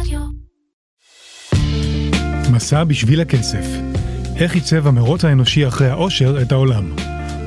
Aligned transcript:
רדיו. 0.00 0.20
מסע 2.52 2.84
בשביל 2.84 3.20
הכסף. 3.20 3.66
איך 4.36 4.54
עיצב 4.54 4.86
המרוץ 4.86 5.24
האנושי 5.24 5.68
אחרי 5.68 5.88
העושר 5.88 6.42
את 6.42 6.52
העולם. 6.52 6.92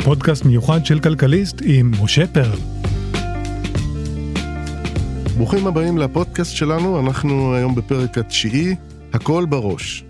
פודקאסט 0.04 0.46
מיוחד 0.46 0.86
של 0.86 1.00
כלכליסט 1.00 1.62
עם 1.64 1.92
משה 2.04 2.28
פרל. 2.28 2.60
ברוכים 5.38 5.68
הבאים 5.68 5.98
לפודקאסט 5.98 6.56
שלנו, 6.56 7.00
אנחנו 7.00 7.54
היום 7.56 7.76
בפרק 7.76 8.18
התשיעי, 8.18 8.76
הכל 9.14 9.46
בראש. 9.50 10.04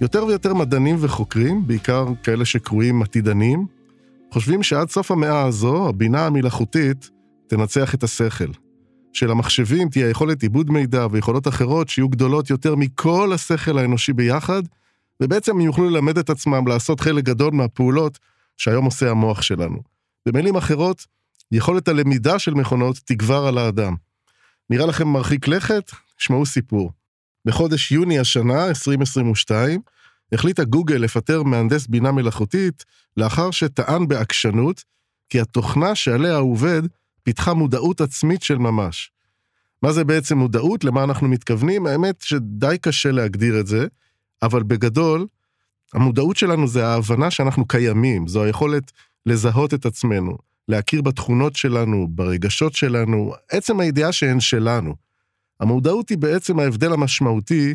יותר 0.00 0.24
ויותר 0.24 0.54
מדענים 0.54 0.96
וחוקרים, 1.00 1.66
בעיקר 1.66 2.06
כאלה 2.22 2.44
שקרויים 2.44 3.02
עתידנים, 3.02 3.66
חושבים 4.32 4.62
שעד 4.62 4.90
סוף 4.90 5.10
המאה 5.10 5.42
הזו, 5.42 5.88
הבינה 5.88 6.26
המלאכותית 6.26 7.10
תנצח 7.46 7.94
את 7.94 8.02
השכל. 8.02 8.52
שלמחשבים 9.12 9.88
תהיה 9.88 10.10
יכולת 10.10 10.42
עיבוד 10.42 10.70
מידע 10.70 11.06
ויכולות 11.10 11.48
אחרות 11.48 11.88
שיהיו 11.88 12.08
גדולות 12.08 12.50
יותר 12.50 12.74
מכל 12.74 13.32
השכל 13.34 13.78
האנושי 13.78 14.12
ביחד, 14.12 14.62
ובעצם 15.22 15.52
הם 15.52 15.60
יוכלו 15.60 15.90
ללמד 15.90 16.18
את 16.18 16.30
עצמם 16.30 16.66
לעשות 16.66 17.00
חלק 17.00 17.24
גדול 17.24 17.50
מהפעולות 17.52 18.18
שהיום 18.56 18.84
עושה 18.84 19.10
המוח 19.10 19.42
שלנו. 19.42 19.78
במילים 20.26 20.56
אחרות, 20.56 21.06
יכולת 21.52 21.88
הלמידה 21.88 22.38
של 22.38 22.54
מכונות 22.54 23.00
תגבר 23.04 23.46
על 23.46 23.58
האדם. 23.58 23.94
נראה 24.70 24.86
לכם 24.86 25.08
מרחיק 25.08 25.48
לכת? 25.48 25.90
שמעו 26.18 26.46
סיפור. 26.46 26.92
בחודש 27.44 27.92
יוני 27.92 28.18
השנה, 28.18 28.66
2022, 28.66 29.80
החליטה 30.32 30.64
גוגל 30.64 30.96
לפטר 30.96 31.42
מהנדס 31.42 31.86
בינה 31.86 32.12
מלאכותית 32.12 32.84
לאחר 33.16 33.50
שטען 33.50 34.08
בעקשנות 34.08 34.84
כי 35.28 35.40
התוכנה 35.40 35.94
שעליה 35.94 36.36
הוא 36.36 36.52
עובד 36.52 36.82
פיתחה 37.22 37.54
מודעות 37.54 38.00
עצמית 38.00 38.42
של 38.42 38.58
ממש. 38.58 39.12
מה 39.82 39.92
זה 39.92 40.04
בעצם 40.04 40.38
מודעות? 40.38 40.84
למה 40.84 41.04
אנחנו 41.04 41.28
מתכוונים? 41.28 41.86
האמת 41.86 42.20
שדי 42.20 42.76
קשה 42.80 43.10
להגדיר 43.10 43.60
את 43.60 43.66
זה, 43.66 43.86
אבל 44.42 44.62
בגדול, 44.62 45.26
המודעות 45.94 46.36
שלנו 46.36 46.68
זה 46.68 46.86
ההבנה 46.86 47.30
שאנחנו 47.30 47.66
קיימים, 47.66 48.28
זו 48.28 48.42
היכולת 48.42 48.92
לזהות 49.26 49.74
את 49.74 49.86
עצמנו, 49.86 50.38
להכיר 50.68 51.02
בתכונות 51.02 51.56
שלנו, 51.56 52.06
ברגשות 52.10 52.74
שלנו, 52.74 53.34
עצם 53.50 53.80
הידיעה 53.80 54.12
שהן 54.12 54.40
שלנו. 54.40 54.94
המודעות 55.60 56.08
היא 56.08 56.18
בעצם 56.18 56.58
ההבדל 56.58 56.92
המשמעותי 56.92 57.74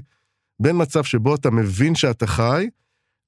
בין 0.59 0.81
מצב 0.81 1.03
שבו 1.03 1.35
אתה 1.35 1.51
מבין 1.51 1.95
שאתה 1.95 2.27
חי, 2.27 2.67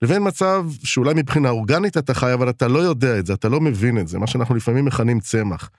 לבין 0.01 0.27
מצב 0.27 0.65
שאולי 0.83 1.13
מבחינה 1.15 1.49
אורגנית 1.49 1.97
אתה 1.97 2.13
חי, 2.13 2.33
אבל 2.33 2.49
אתה 2.49 2.67
לא 2.67 2.79
יודע 2.79 3.19
את 3.19 3.25
זה, 3.25 3.33
אתה 3.33 3.49
לא 3.49 3.61
מבין 3.61 3.97
את 3.97 4.07
זה, 4.07 4.19
מה 4.19 4.27
שאנחנו 4.27 4.55
לפעמים 4.55 4.85
מכנים 4.85 5.19
צמח. 5.19 5.69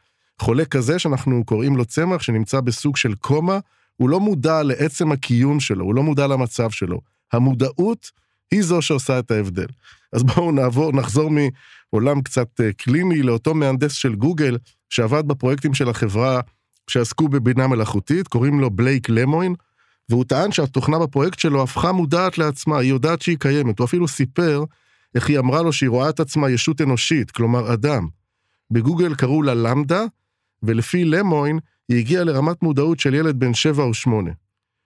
חולה 0.40 0.64
כזה 0.64 0.98
שאנחנו 0.98 1.44
קוראים 1.44 1.76
לו 1.76 1.84
צמח, 1.84 2.22
שנמצא 2.22 2.60
בסוג 2.60 2.96
של 2.96 3.14
קומה, 3.14 3.58
הוא 3.96 4.08
לא 4.08 4.20
מודע 4.20 4.62
לעצם 4.62 5.12
הקיום 5.12 5.60
שלו, 5.60 5.84
הוא 5.84 5.94
לא 5.94 6.02
מודע 6.02 6.26
למצב 6.26 6.70
שלו. 6.70 7.00
המודעות 7.32 8.10
היא 8.50 8.62
זו 8.62 8.82
שעושה 8.82 9.18
את 9.18 9.30
ההבדל. 9.30 9.66
אז 10.12 10.22
בואו 10.22 10.52
נעבור, 10.52 10.92
נחזור 10.92 11.30
מעולם 11.30 12.22
קצת 12.22 12.60
אה, 12.60 12.72
קליני 12.72 13.22
לאותו 13.22 13.54
מהנדס 13.54 13.92
של 13.92 14.14
גוגל, 14.14 14.58
שעבד 14.88 15.28
בפרויקטים 15.28 15.74
של 15.74 15.88
החברה 15.88 16.40
שעסקו 16.90 17.28
בבינה 17.28 17.66
מלאכותית, 17.66 18.28
קוראים 18.28 18.60
לו 18.60 18.70
בלייק 18.70 19.08
למוין, 19.08 19.54
והוא 20.08 20.24
טען 20.24 20.52
שהתוכנה 20.52 20.98
בפרויקט 20.98 21.38
שלו 21.38 21.62
הפכה 21.62 21.92
מודעת 21.92 22.38
לעצמה, 22.38 22.78
היא 22.78 22.90
יודעת 22.90 23.22
שהיא 23.22 23.36
קיימת. 23.38 23.78
הוא 23.78 23.84
אפילו 23.84 24.08
סיפר 24.08 24.64
איך 25.14 25.28
היא 25.28 25.38
אמרה 25.38 25.62
לו 25.62 25.72
שהיא 25.72 25.90
רואה 25.90 26.08
את 26.08 26.20
עצמה 26.20 26.50
ישות 26.50 26.80
אנושית, 26.80 27.30
כלומר 27.30 27.72
אדם. 27.74 28.08
בגוגל 28.70 29.14
קראו 29.14 29.42
לה 29.42 29.54
למדה, 29.54 30.04
ולפי 30.62 31.04
למוין, 31.04 31.58
היא 31.88 31.98
הגיעה 31.98 32.24
לרמת 32.24 32.62
מודעות 32.62 33.00
של 33.00 33.14
ילד 33.14 33.38
בן 33.38 33.54
שבע 33.54 33.82
או 33.82 33.94
שמונה. 33.94 34.30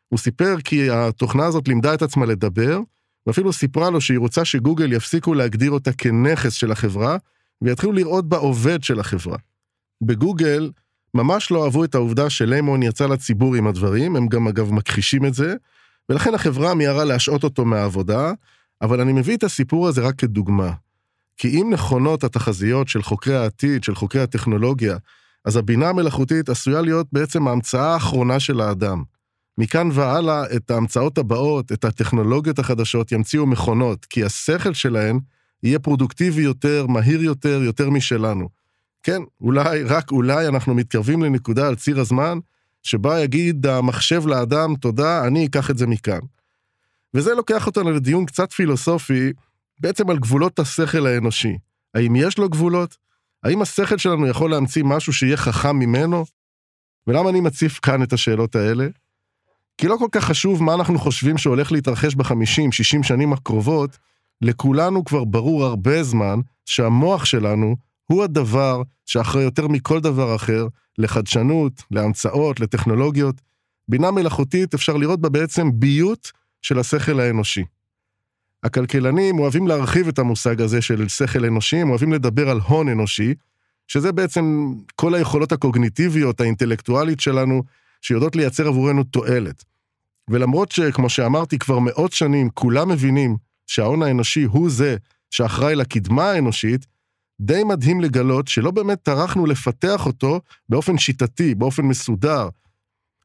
הוא 0.08 0.18
סיפר 0.18 0.56
כי 0.64 0.90
התוכנה 0.90 1.46
הזאת 1.46 1.68
לימדה 1.68 1.94
את 1.94 2.02
עצמה 2.02 2.26
לדבר, 2.26 2.80
ואפילו 3.26 3.52
סיפרה 3.52 3.90
לו 3.90 4.00
שהיא 4.00 4.18
רוצה 4.18 4.44
שגוגל 4.44 4.92
יפסיקו 4.92 5.34
להגדיר 5.34 5.70
אותה 5.70 5.92
כנכס 5.92 6.52
של 6.52 6.72
החברה, 6.72 7.16
ויתחילו 7.62 7.92
לראות 7.92 8.28
בה 8.28 8.36
עובד 8.36 8.84
של 8.84 9.00
החברה. 9.00 9.38
בגוגל 10.02 10.70
ממש 11.14 11.50
לא 11.50 11.64
אהבו 11.64 11.84
את 11.84 11.94
העובדה 11.94 12.30
שליימון 12.30 12.82
יצא 12.82 13.06
לציבור 13.06 13.54
עם 13.54 13.66
הדברים, 13.66 14.16
הם 14.16 14.28
גם 14.28 14.48
אגב 14.48 14.72
מכחישים 14.72 15.26
את 15.26 15.34
זה, 15.34 15.54
ולכן 16.08 16.34
החברה 16.34 16.74
מיהרה 16.74 17.04
להשעות 17.04 17.44
אותו 17.44 17.64
מהעבודה, 17.64 18.32
אבל 18.82 19.00
אני 19.00 19.12
מביא 19.12 19.36
את 19.36 19.44
הסיפור 19.44 19.88
הזה 19.88 20.00
רק 20.00 20.14
כדוגמה. 20.14 20.72
כי 21.36 21.48
אם 21.48 21.70
נכונות 21.72 22.24
התחזיות 22.24 22.88
של 22.88 23.02
חוקרי 23.02 23.36
העתיד, 23.36 23.84
של 23.84 23.94
חוקרי 23.94 24.20
הטכנולוגיה, 24.22 24.96
אז 25.44 25.56
הבינה 25.56 25.88
המלאכותית 25.88 26.48
עשויה 26.48 26.80
להיות 26.80 27.06
בעצם 27.12 27.48
ההמצאה 27.48 27.92
האחרונה 27.92 28.40
של 28.40 28.60
האדם. 28.60 29.02
מכאן 29.58 29.88
והלאה, 29.92 30.44
את 30.56 30.70
ההמצאות 30.70 31.18
הבאות, 31.18 31.72
את 31.72 31.84
הטכנולוגיות 31.84 32.58
החדשות, 32.58 33.12
ימציאו 33.12 33.46
מכונות, 33.46 34.04
כי 34.04 34.24
השכל 34.24 34.74
שלהן 34.74 35.18
יהיה 35.62 35.78
פרודוקטיבי 35.78 36.42
יותר, 36.42 36.86
מהיר 36.86 37.22
יותר, 37.22 37.62
יותר 37.62 37.90
משלנו. 37.90 38.48
כן, 39.02 39.22
אולי, 39.40 39.82
רק 39.82 40.10
אולי 40.10 40.48
אנחנו 40.48 40.74
מתקרבים 40.74 41.22
לנקודה 41.22 41.68
על 41.68 41.74
ציר 41.74 42.00
הזמן, 42.00 42.38
שבה 42.82 43.20
יגיד 43.20 43.66
המחשב 43.66 44.26
לאדם, 44.26 44.74
תודה, 44.80 45.26
אני 45.26 45.46
אקח 45.46 45.70
את 45.70 45.78
זה 45.78 45.86
מכאן. 45.86 46.20
וזה 47.14 47.34
לוקח 47.34 47.66
אותנו 47.66 47.90
לדיון 47.90 48.26
קצת 48.26 48.52
פילוסופי, 48.52 49.32
בעצם 49.80 50.10
על 50.10 50.18
גבולות 50.18 50.58
השכל 50.58 51.06
האנושי. 51.06 51.58
האם 51.94 52.16
יש 52.16 52.38
לו 52.38 52.48
גבולות? 52.48 52.96
האם 53.44 53.62
השכל 53.62 53.98
שלנו 53.98 54.26
יכול 54.26 54.50
להמציא 54.50 54.84
משהו 54.84 55.12
שיהיה 55.12 55.36
חכם 55.36 55.76
ממנו? 55.76 56.24
ולמה 57.06 57.30
אני 57.30 57.40
מציף 57.40 57.78
כאן 57.82 58.02
את 58.02 58.12
השאלות 58.12 58.56
האלה? 58.56 58.86
כי 59.78 59.88
לא 59.88 59.96
כל 59.98 60.08
כך 60.12 60.24
חשוב 60.24 60.62
מה 60.62 60.74
אנחנו 60.74 60.98
חושבים 60.98 61.38
שהולך 61.38 61.72
להתרחש 61.72 62.14
בחמישים, 62.14 62.72
שישים 62.72 63.02
שנים 63.02 63.32
הקרובות, 63.32 63.98
לכולנו 64.42 65.04
כבר 65.04 65.24
ברור 65.24 65.64
הרבה 65.64 66.02
זמן 66.02 66.38
שהמוח 66.66 67.24
שלנו 67.24 67.76
הוא 68.04 68.24
הדבר 68.24 68.82
שאחראי 69.06 69.44
יותר 69.44 69.68
מכל 69.68 70.00
דבר 70.00 70.36
אחר 70.36 70.66
לחדשנות, 70.98 71.82
להמצאות, 71.90 72.60
לטכנולוגיות. 72.60 73.40
בינה 73.88 74.10
מלאכותית, 74.10 74.74
אפשר 74.74 74.96
לראות 74.96 75.20
בה 75.20 75.28
בעצם 75.28 75.70
ביות 75.74 76.32
של 76.62 76.78
השכל 76.78 77.20
האנושי. 77.20 77.64
הכלכלנים 78.64 79.38
אוהבים 79.38 79.66
להרחיב 79.66 80.08
את 80.08 80.18
המושג 80.18 80.60
הזה 80.60 80.82
של 80.82 81.08
שכל 81.08 81.44
אנושי, 81.44 81.76
הם 81.76 81.90
אוהבים 81.90 82.12
לדבר 82.12 82.50
על 82.50 82.60
הון 82.60 82.88
אנושי, 82.88 83.34
שזה 83.88 84.12
בעצם 84.12 84.72
כל 84.94 85.14
היכולות 85.14 85.52
הקוגניטיביות, 85.52 86.40
האינטלקטואלית 86.40 87.20
שלנו, 87.20 87.62
שיודעות 88.00 88.36
לייצר 88.36 88.68
עבורנו 88.68 89.04
תועלת. 89.04 89.64
ולמרות 90.28 90.72
שכמו 90.72 91.08
שאמרתי, 91.10 91.58
כבר 91.58 91.78
מאות 91.78 92.12
שנים 92.12 92.50
כולם 92.50 92.88
מבינים 92.88 93.36
שההון 93.66 94.02
האנושי 94.02 94.44
הוא 94.44 94.70
זה 94.70 94.96
שאחראי 95.30 95.74
לקדמה 95.74 96.30
האנושית, 96.30 96.86
די 97.40 97.64
מדהים 97.64 98.00
לגלות 98.00 98.48
שלא 98.48 98.70
באמת 98.70 99.02
טרחנו 99.02 99.46
לפתח 99.46 100.06
אותו 100.06 100.40
באופן 100.68 100.98
שיטתי, 100.98 101.54
באופן 101.54 101.82
מסודר. 101.82 102.48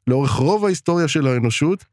לאורך 0.07 0.31
רוב 0.31 0.65
ההיסטוריה 0.65 1.07
של 1.07 1.27
האנושות, 1.27 1.85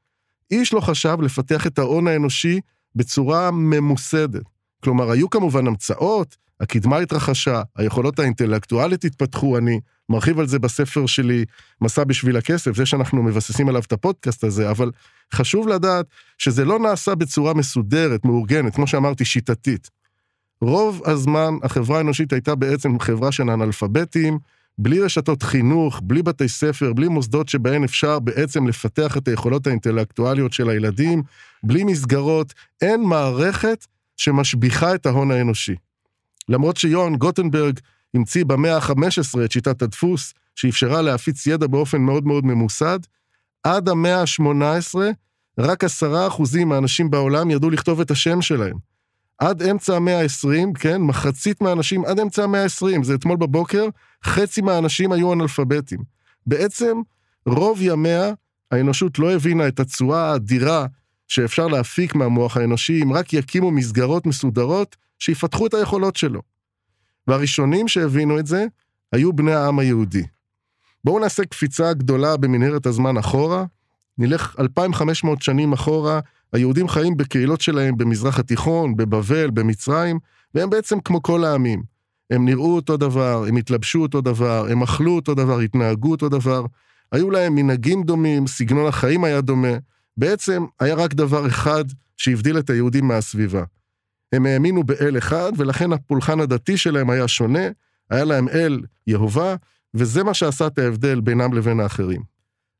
איש 0.50 0.72
לא 0.72 0.80
חשב 0.80 1.16
לפתח 1.20 1.66
את 1.66 1.78
ההון 1.78 2.08
האנושי 2.08 2.60
בצורה 2.96 3.50
ממוסדת. 3.50 4.42
כלומר, 4.84 5.10
היו 5.10 5.30
כמובן 5.30 5.66
המצאות, 5.66 6.36
הקדמה 6.60 6.98
התרחשה, 6.98 7.62
היכולות 7.76 8.18
האינטלקטואלית 8.18 9.04
התפתחו, 9.04 9.58
אני 9.58 9.80
מרחיב 10.08 10.38
על 10.38 10.46
זה 10.46 10.58
בספר 10.58 11.06
שלי, 11.06 11.44
מסע 11.80 12.04
בשביל 12.04 12.36
הכסף, 12.36 12.76
זה 12.76 12.86
שאנחנו 12.86 13.22
מבססים 13.22 13.68
עליו 13.68 13.82
את 13.86 13.92
הפודקאסט 13.92 14.44
הזה, 14.44 14.70
אבל 14.70 14.90
חשוב 15.34 15.68
לדעת 15.68 16.06
שזה 16.38 16.64
לא 16.64 16.78
נעשה 16.78 17.14
בצורה 17.14 17.54
מסודרת, 17.54 18.24
מאורגנת, 18.24 18.74
כמו 18.74 18.86
שאמרתי, 18.86 19.24
שיטתית. 19.24 19.90
רוב 20.60 21.02
הזמן 21.04 21.54
החברה 21.62 21.98
האנושית 21.98 22.32
הייתה 22.32 22.54
בעצם 22.54 22.98
חברה 22.98 23.32
של 23.32 23.50
אנאלפביתים, 23.50 24.38
בלי 24.78 25.00
רשתות 25.00 25.42
חינוך, 25.42 26.00
בלי 26.02 26.22
בתי 26.22 26.48
ספר, 26.48 26.92
בלי 26.92 27.08
מוסדות 27.08 27.48
שבהן 27.48 27.84
אפשר 27.84 28.18
בעצם 28.18 28.66
לפתח 28.66 29.16
את 29.16 29.28
היכולות 29.28 29.66
האינטלקטואליות 29.66 30.52
של 30.52 30.68
הילדים, 30.68 31.22
בלי 31.66 31.84
מסגרות, 31.84 32.54
אין 32.80 33.02
מערכת 33.02 33.86
שמשביחה 34.16 34.94
את 34.94 35.06
ההון 35.06 35.30
האנושי. 35.30 35.74
למרות 36.48 36.76
שיוהאן 36.76 37.16
גוטנברג 37.16 37.80
המציא 38.14 38.44
במאה 38.44 38.76
ה-15 38.76 39.44
את 39.44 39.52
שיטת 39.52 39.82
הדפוס, 39.82 40.34
שאפשרה 40.54 41.02
להפיץ 41.02 41.46
ידע 41.46 41.66
באופן 41.66 42.00
מאוד 42.00 42.26
מאוד 42.26 42.44
ממוסד, 42.44 42.98
עד 43.62 43.88
המאה 43.88 44.20
ה-18, 44.20 44.98
רק 45.58 45.84
עשרה 45.84 46.26
אחוזים 46.26 46.68
מהאנשים 46.68 47.10
בעולם 47.10 47.50
ידעו 47.50 47.70
לכתוב 47.70 48.00
את 48.00 48.10
השם 48.10 48.42
שלהם. 48.42 48.76
עד 49.38 49.62
אמצע 49.62 49.96
המאה 49.96 50.20
ה-20, 50.20 50.78
כן, 50.78 51.02
מחצית 51.02 51.60
מהאנשים 51.60 52.04
עד 52.04 52.20
אמצע 52.20 52.44
המאה 52.44 52.62
ה-20, 52.62 53.02
זה 53.02 53.14
אתמול 53.14 53.36
בבוקר, 53.36 53.88
חצי 54.24 54.60
מהאנשים 54.60 55.12
היו 55.12 55.32
אנאלפביתים. 55.32 56.00
בעצם, 56.46 57.00
רוב 57.46 57.78
ימיה 57.82 58.32
האנושות 58.70 59.18
לא 59.18 59.32
הבינה 59.32 59.68
את 59.68 59.80
התשואה 59.80 60.30
האדירה 60.30 60.86
שאפשר 61.28 61.66
להפיק 61.66 62.14
מהמוח 62.14 62.56
האנושי 62.56 63.02
אם 63.02 63.12
רק 63.12 63.32
יקימו 63.32 63.70
מסגרות 63.70 64.26
מסודרות 64.26 64.96
שיפתחו 65.18 65.66
את 65.66 65.74
היכולות 65.74 66.16
שלו. 66.16 66.42
והראשונים 67.26 67.88
שהבינו 67.88 68.38
את 68.38 68.46
זה 68.46 68.66
היו 69.12 69.32
בני 69.32 69.52
העם 69.52 69.78
היהודי. 69.78 70.22
בואו 71.04 71.18
נעשה 71.18 71.44
קפיצה 71.44 71.92
גדולה 71.92 72.36
במנהרת 72.36 72.86
הזמן 72.86 73.16
אחורה, 73.16 73.64
נלך 74.18 74.54
2,500 74.58 75.42
שנים 75.42 75.72
אחורה, 75.72 76.20
היהודים 76.52 76.88
חיים 76.88 77.16
בקהילות 77.16 77.60
שלהם 77.60 77.96
במזרח 77.96 78.38
התיכון, 78.38 78.96
בבבל, 78.96 79.50
במצרים, 79.50 80.18
והם 80.54 80.70
בעצם 80.70 81.00
כמו 81.00 81.22
כל 81.22 81.44
העמים. 81.44 81.82
הם 82.30 82.44
נראו 82.44 82.76
אותו 82.76 82.96
דבר, 82.96 83.44
הם 83.48 83.56
התלבשו 83.56 84.02
אותו 84.02 84.20
דבר, 84.20 84.66
הם 84.70 84.82
אכלו 84.82 85.16
אותו 85.16 85.34
דבר, 85.34 85.58
התנהגו 85.58 86.10
אותו 86.10 86.28
דבר. 86.28 86.66
היו 87.12 87.30
להם 87.30 87.54
מנהגים 87.54 88.02
דומים, 88.02 88.46
סגנון 88.46 88.86
החיים 88.86 89.24
היה 89.24 89.40
דומה. 89.40 89.76
בעצם 90.16 90.64
היה 90.80 90.94
רק 90.94 91.14
דבר 91.14 91.46
אחד 91.46 91.84
שהבדיל 92.16 92.58
את 92.58 92.70
היהודים 92.70 93.08
מהסביבה. 93.08 93.64
הם 94.32 94.46
האמינו 94.46 94.84
באל 94.84 95.18
אחד, 95.18 95.52
ולכן 95.56 95.92
הפולחן 95.92 96.40
הדתי 96.40 96.76
שלהם 96.76 97.10
היה 97.10 97.28
שונה, 97.28 97.68
היה 98.10 98.24
להם 98.24 98.48
אל 98.48 98.80
יהובה, 99.06 99.56
וזה 99.94 100.24
מה 100.24 100.34
שעשה 100.34 100.66
את 100.66 100.78
ההבדל 100.78 101.20
בינם 101.20 101.52
לבין 101.52 101.80
האחרים. 101.80 102.22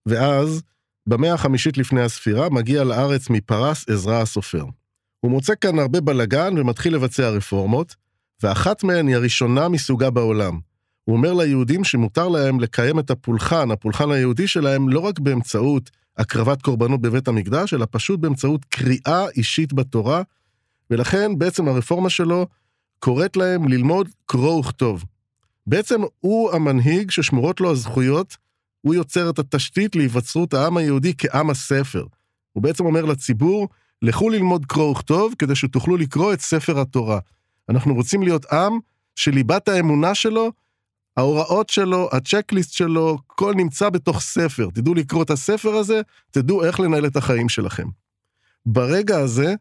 ואז, 0.07 0.63
במאה 1.09 1.35
החמישית 1.35 1.79
לפני 1.79 2.03
הספירה, 2.03 2.49
מגיע 2.49 2.85
לארץ 2.85 3.31
מפרס 3.31 3.89
עזרא 3.89 4.23
הסופר. 4.23 4.65
הוא 5.21 5.31
מוצא 5.31 5.53
כאן 5.61 5.79
הרבה 5.79 6.01
בלאגן 6.01 6.59
ומתחיל 6.59 6.95
לבצע 6.95 7.29
רפורמות, 7.29 7.95
ואחת 8.43 8.85
מהן 8.85 9.09
היא 9.09 9.17
הראשונה 9.17 9.69
מסוגה 9.69 10.11
בעולם. 10.11 10.59
הוא 11.05 11.17
אומר 11.17 11.33
ליהודים 11.33 11.85
שמותר 11.85 12.29
להם 12.29 12.61
לקיים 12.61 12.99
את 12.99 13.11
הפולחן, 13.11 13.71
הפולחן 13.71 14.11
היהודי 14.11 14.47
שלהם, 14.47 14.89
לא 14.89 15.01
רק 15.01 15.19
באמצעות 15.19 15.91
הקרבת 16.19 16.63
קורבנות 16.63 17.01
בבית 17.01 17.29
המקדש, 17.29 17.75
אלא 17.75 17.87
פשוט 17.91 18.21
באמצעות 18.21 18.65
קריאה 18.65 19.29
אישית 19.37 19.73
בתורה, 19.73 20.23
ולכן 20.91 21.39
בעצם 21.39 21.69
הרפורמה 21.69 22.11
שלו 22.11 22.47
קוראת 22.99 23.37
להם 23.37 23.69
ללמוד 23.69 24.09
קרוא 24.27 24.61
וכתוב. 24.61 25.05
בעצם 25.67 26.01
הוא 26.21 26.53
המנהיג 26.53 27.11
ששמורות 27.11 27.61
לו 27.61 27.71
הזכויות, 27.71 28.37
הוא 28.81 28.95
יוצר 28.95 29.31
את 29.31 29.39
התשתית 29.39 29.97
להיווצרות 29.97 30.55
העם 30.55 30.77
היהודי 30.77 31.13
כעם 31.19 31.51
הספר. 31.51 32.07
הוא 32.53 32.63
בעצם 32.63 32.85
אומר 32.85 33.05
לציבור, 33.05 33.69
לכו 34.03 34.31
ללמוד 34.31 34.67
קרוא 34.67 34.91
וכתוב 34.91 35.35
כדי 35.39 35.55
שתוכלו 35.55 35.97
לקרוא 35.97 36.33
את 36.33 36.41
ספר 36.41 36.81
התורה. 36.81 37.19
אנחנו 37.69 37.95
רוצים 37.95 38.23
להיות 38.23 38.53
עם 38.53 38.79
שליבת 39.15 39.69
האמונה 39.69 40.15
שלו, 40.15 40.53
ההוראות 41.17 41.69
שלו, 41.69 42.09
הצ'קליסט 42.13 42.73
שלו, 42.73 43.19
הכל 43.33 43.55
נמצא 43.55 43.91
בתוך 43.91 44.21
ספר. 44.21 44.69
תדעו 44.75 44.95
לקרוא 44.95 45.23
את 45.23 45.31
הספר 45.31 45.75
הזה, 45.75 46.01
תדעו 46.31 46.65
איך 46.65 46.81
לנהל 46.81 47.07
את 47.07 47.17
החיים 47.17 47.49
שלכם. 47.49 47.87
ברגע 48.67 49.19
הזה, 49.19 49.55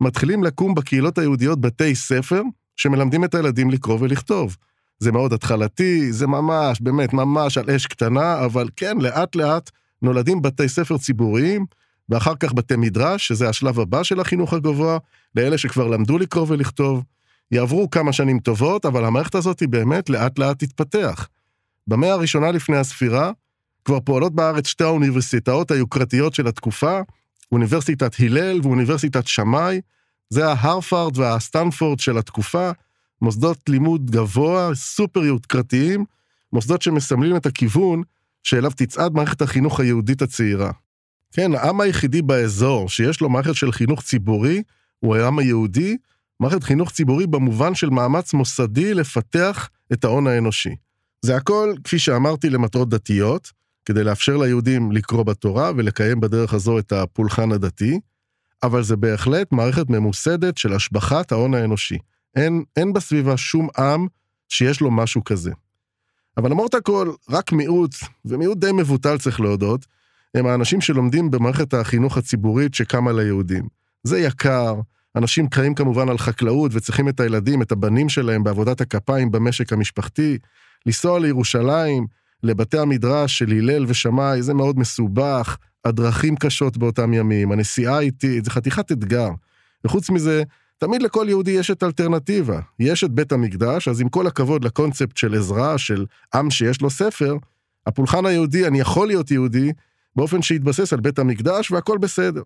מתחילים 0.00 0.44
לקום 0.44 0.74
בקהילות 0.74 1.18
היהודיות 1.18 1.60
בתי 1.60 1.94
ספר 1.94 2.42
שמלמדים 2.76 3.24
את 3.24 3.34
הילדים 3.34 3.70
לקרוא 3.70 3.98
ולכתוב. 4.00 4.56
זה 4.98 5.12
מאוד 5.12 5.32
התחלתי, 5.32 6.12
זה 6.12 6.26
ממש, 6.26 6.80
באמת, 6.80 7.12
ממש 7.12 7.58
על 7.58 7.70
אש 7.70 7.86
קטנה, 7.86 8.44
אבל 8.44 8.68
כן, 8.76 8.98
לאט 8.98 9.36
לאט 9.36 9.70
נולדים 10.02 10.42
בתי 10.42 10.68
ספר 10.68 10.98
ציבוריים, 10.98 11.66
ואחר 12.08 12.34
כך 12.34 12.52
בתי 12.52 12.76
מדרש, 12.76 13.28
שזה 13.28 13.48
השלב 13.48 13.80
הבא 13.80 14.02
של 14.02 14.20
החינוך 14.20 14.52
הגבוה, 14.52 14.98
לאלה 15.36 15.58
שכבר 15.58 15.86
למדו 15.86 16.18
לקרוא 16.18 16.46
ולכתוב. 16.48 17.04
יעברו 17.50 17.90
כמה 17.90 18.12
שנים 18.12 18.38
טובות, 18.38 18.86
אבל 18.86 19.04
המערכת 19.04 19.34
הזאת 19.34 19.60
היא 19.60 19.68
באמת 19.68 20.10
לאט 20.10 20.38
לאט 20.38 20.58
תתפתח. 20.58 21.28
במאה 21.86 22.12
הראשונה 22.12 22.50
לפני 22.50 22.76
הספירה, 22.76 23.32
כבר 23.84 24.00
פועלות 24.00 24.34
בארץ 24.34 24.66
שתי 24.66 24.84
האוניברסיטאות 24.84 25.70
היוקרתיות 25.70 26.34
של 26.34 26.46
התקופה, 26.46 27.00
אוניברסיטת 27.52 28.20
הלל 28.20 28.60
ואוניברסיטת 28.62 29.26
שמאי, 29.26 29.80
זה 30.30 30.48
ההרפרד 30.48 31.18
והסטנפורד 31.18 31.98
של 31.98 32.18
התקופה, 32.18 32.70
מוסדות 33.22 33.68
לימוד 33.68 34.10
גבוה, 34.10 34.70
סופר 34.74 35.24
יוקרתיים, 35.24 36.04
מוסדות 36.52 36.82
שמסמלים 36.82 37.36
את 37.36 37.46
הכיוון 37.46 38.02
שאליו 38.42 38.70
תצעד 38.76 39.12
מערכת 39.12 39.42
החינוך 39.42 39.80
היהודית 39.80 40.22
הצעירה. 40.22 40.70
כן, 41.32 41.54
העם 41.54 41.80
היחידי 41.80 42.22
באזור 42.22 42.88
שיש 42.88 43.20
לו 43.20 43.28
מערכת 43.28 43.54
של 43.54 43.72
חינוך 43.72 44.02
ציבורי, 44.02 44.62
הוא 45.00 45.16
העם 45.16 45.38
היהודי, 45.38 45.96
מערכת 46.40 46.62
חינוך 46.62 46.90
ציבורי 46.90 47.26
במובן 47.26 47.74
של 47.74 47.90
מאמץ 47.90 48.34
מוסדי 48.34 48.94
לפתח 48.94 49.68
את 49.92 50.04
ההון 50.04 50.26
האנושי. 50.26 50.76
זה 51.22 51.36
הכל, 51.36 51.74
כפי 51.84 51.98
שאמרתי, 51.98 52.50
למטרות 52.50 52.88
דתיות, 52.88 53.50
כדי 53.84 54.04
לאפשר 54.04 54.36
ליהודים 54.36 54.92
לקרוא 54.92 55.22
בתורה 55.22 55.72
ולקיים 55.76 56.20
בדרך 56.20 56.54
הזו 56.54 56.78
את 56.78 56.92
הפולחן 56.92 57.52
הדתי, 57.52 58.00
אבל 58.62 58.82
זה 58.82 58.96
בהחלט 58.96 59.52
מערכת 59.52 59.90
ממוסדת 59.90 60.58
של 60.58 60.72
השבחת 60.72 61.32
ההון 61.32 61.54
האנושי. 61.54 61.98
אין, 62.36 62.64
אין 62.76 62.92
בסביבה 62.92 63.36
שום 63.36 63.68
עם 63.78 64.06
שיש 64.48 64.80
לו 64.80 64.90
משהו 64.90 65.24
כזה. 65.24 65.50
אבל 66.36 66.50
למרות 66.50 66.74
הכל, 66.74 67.12
רק 67.30 67.52
מיעוט, 67.52 67.94
ומיעוט 68.24 68.58
די 68.58 68.72
מבוטל 68.72 69.18
צריך 69.18 69.40
להודות, 69.40 69.86
הם 70.34 70.46
האנשים 70.46 70.80
שלומדים 70.80 71.30
במערכת 71.30 71.74
החינוך 71.74 72.18
הציבורית 72.18 72.74
שקמה 72.74 73.12
ליהודים. 73.12 73.68
זה 74.02 74.18
יקר, 74.18 74.74
אנשים 75.16 75.46
חיים 75.54 75.74
כמובן 75.74 76.08
על 76.08 76.18
חקלאות 76.18 76.70
וצריכים 76.74 77.08
את 77.08 77.20
הילדים, 77.20 77.62
את 77.62 77.72
הבנים 77.72 78.08
שלהם 78.08 78.44
בעבודת 78.44 78.80
הכפיים 78.80 79.30
במשק 79.30 79.72
המשפחתי. 79.72 80.38
לנסוע 80.86 81.18
לירושלים, 81.18 82.06
לבתי 82.42 82.78
המדרש 82.78 83.38
של 83.38 83.50
הלל 83.50 83.84
ושמאי, 83.88 84.42
זה 84.42 84.54
מאוד 84.54 84.78
מסובך, 84.78 85.56
הדרכים 85.84 86.36
קשות 86.36 86.76
באותם 86.76 87.14
ימים, 87.14 87.52
הנסיעה 87.52 88.00
איטית, 88.00 88.44
זה 88.44 88.50
חתיכת 88.50 88.92
אתגר. 88.92 89.28
וחוץ 89.84 90.10
מזה, 90.10 90.42
תמיד 90.78 91.02
לכל 91.02 91.26
יהודי 91.28 91.50
יש 91.50 91.70
את 91.70 91.82
אלטרנטיבה. 91.82 92.60
יש 92.78 93.04
את 93.04 93.10
בית 93.10 93.32
המקדש, 93.32 93.88
אז 93.88 94.00
עם 94.00 94.08
כל 94.08 94.26
הכבוד 94.26 94.64
לקונספט 94.64 95.16
של 95.16 95.34
עזרה, 95.34 95.78
של 95.78 96.06
עם 96.34 96.50
שיש 96.50 96.80
לו 96.80 96.90
ספר, 96.90 97.36
הפולחן 97.86 98.26
היהודי, 98.26 98.66
אני 98.66 98.80
יכול 98.80 99.06
להיות 99.06 99.30
יהודי, 99.30 99.72
באופן 100.16 100.42
שיתבסס 100.42 100.92
על 100.92 101.00
בית 101.00 101.18
המקדש 101.18 101.70
והכל 101.70 101.98
בסדר. 101.98 102.42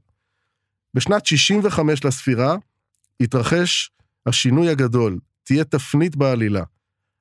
בשנת 0.94 1.26
65 1.26 2.04
לספירה 2.04 2.56
התרחש 3.20 3.90
השינוי 4.26 4.68
הגדול, 4.68 5.18
תהיה 5.44 5.64
תפנית 5.64 6.16
בעלילה. 6.16 6.64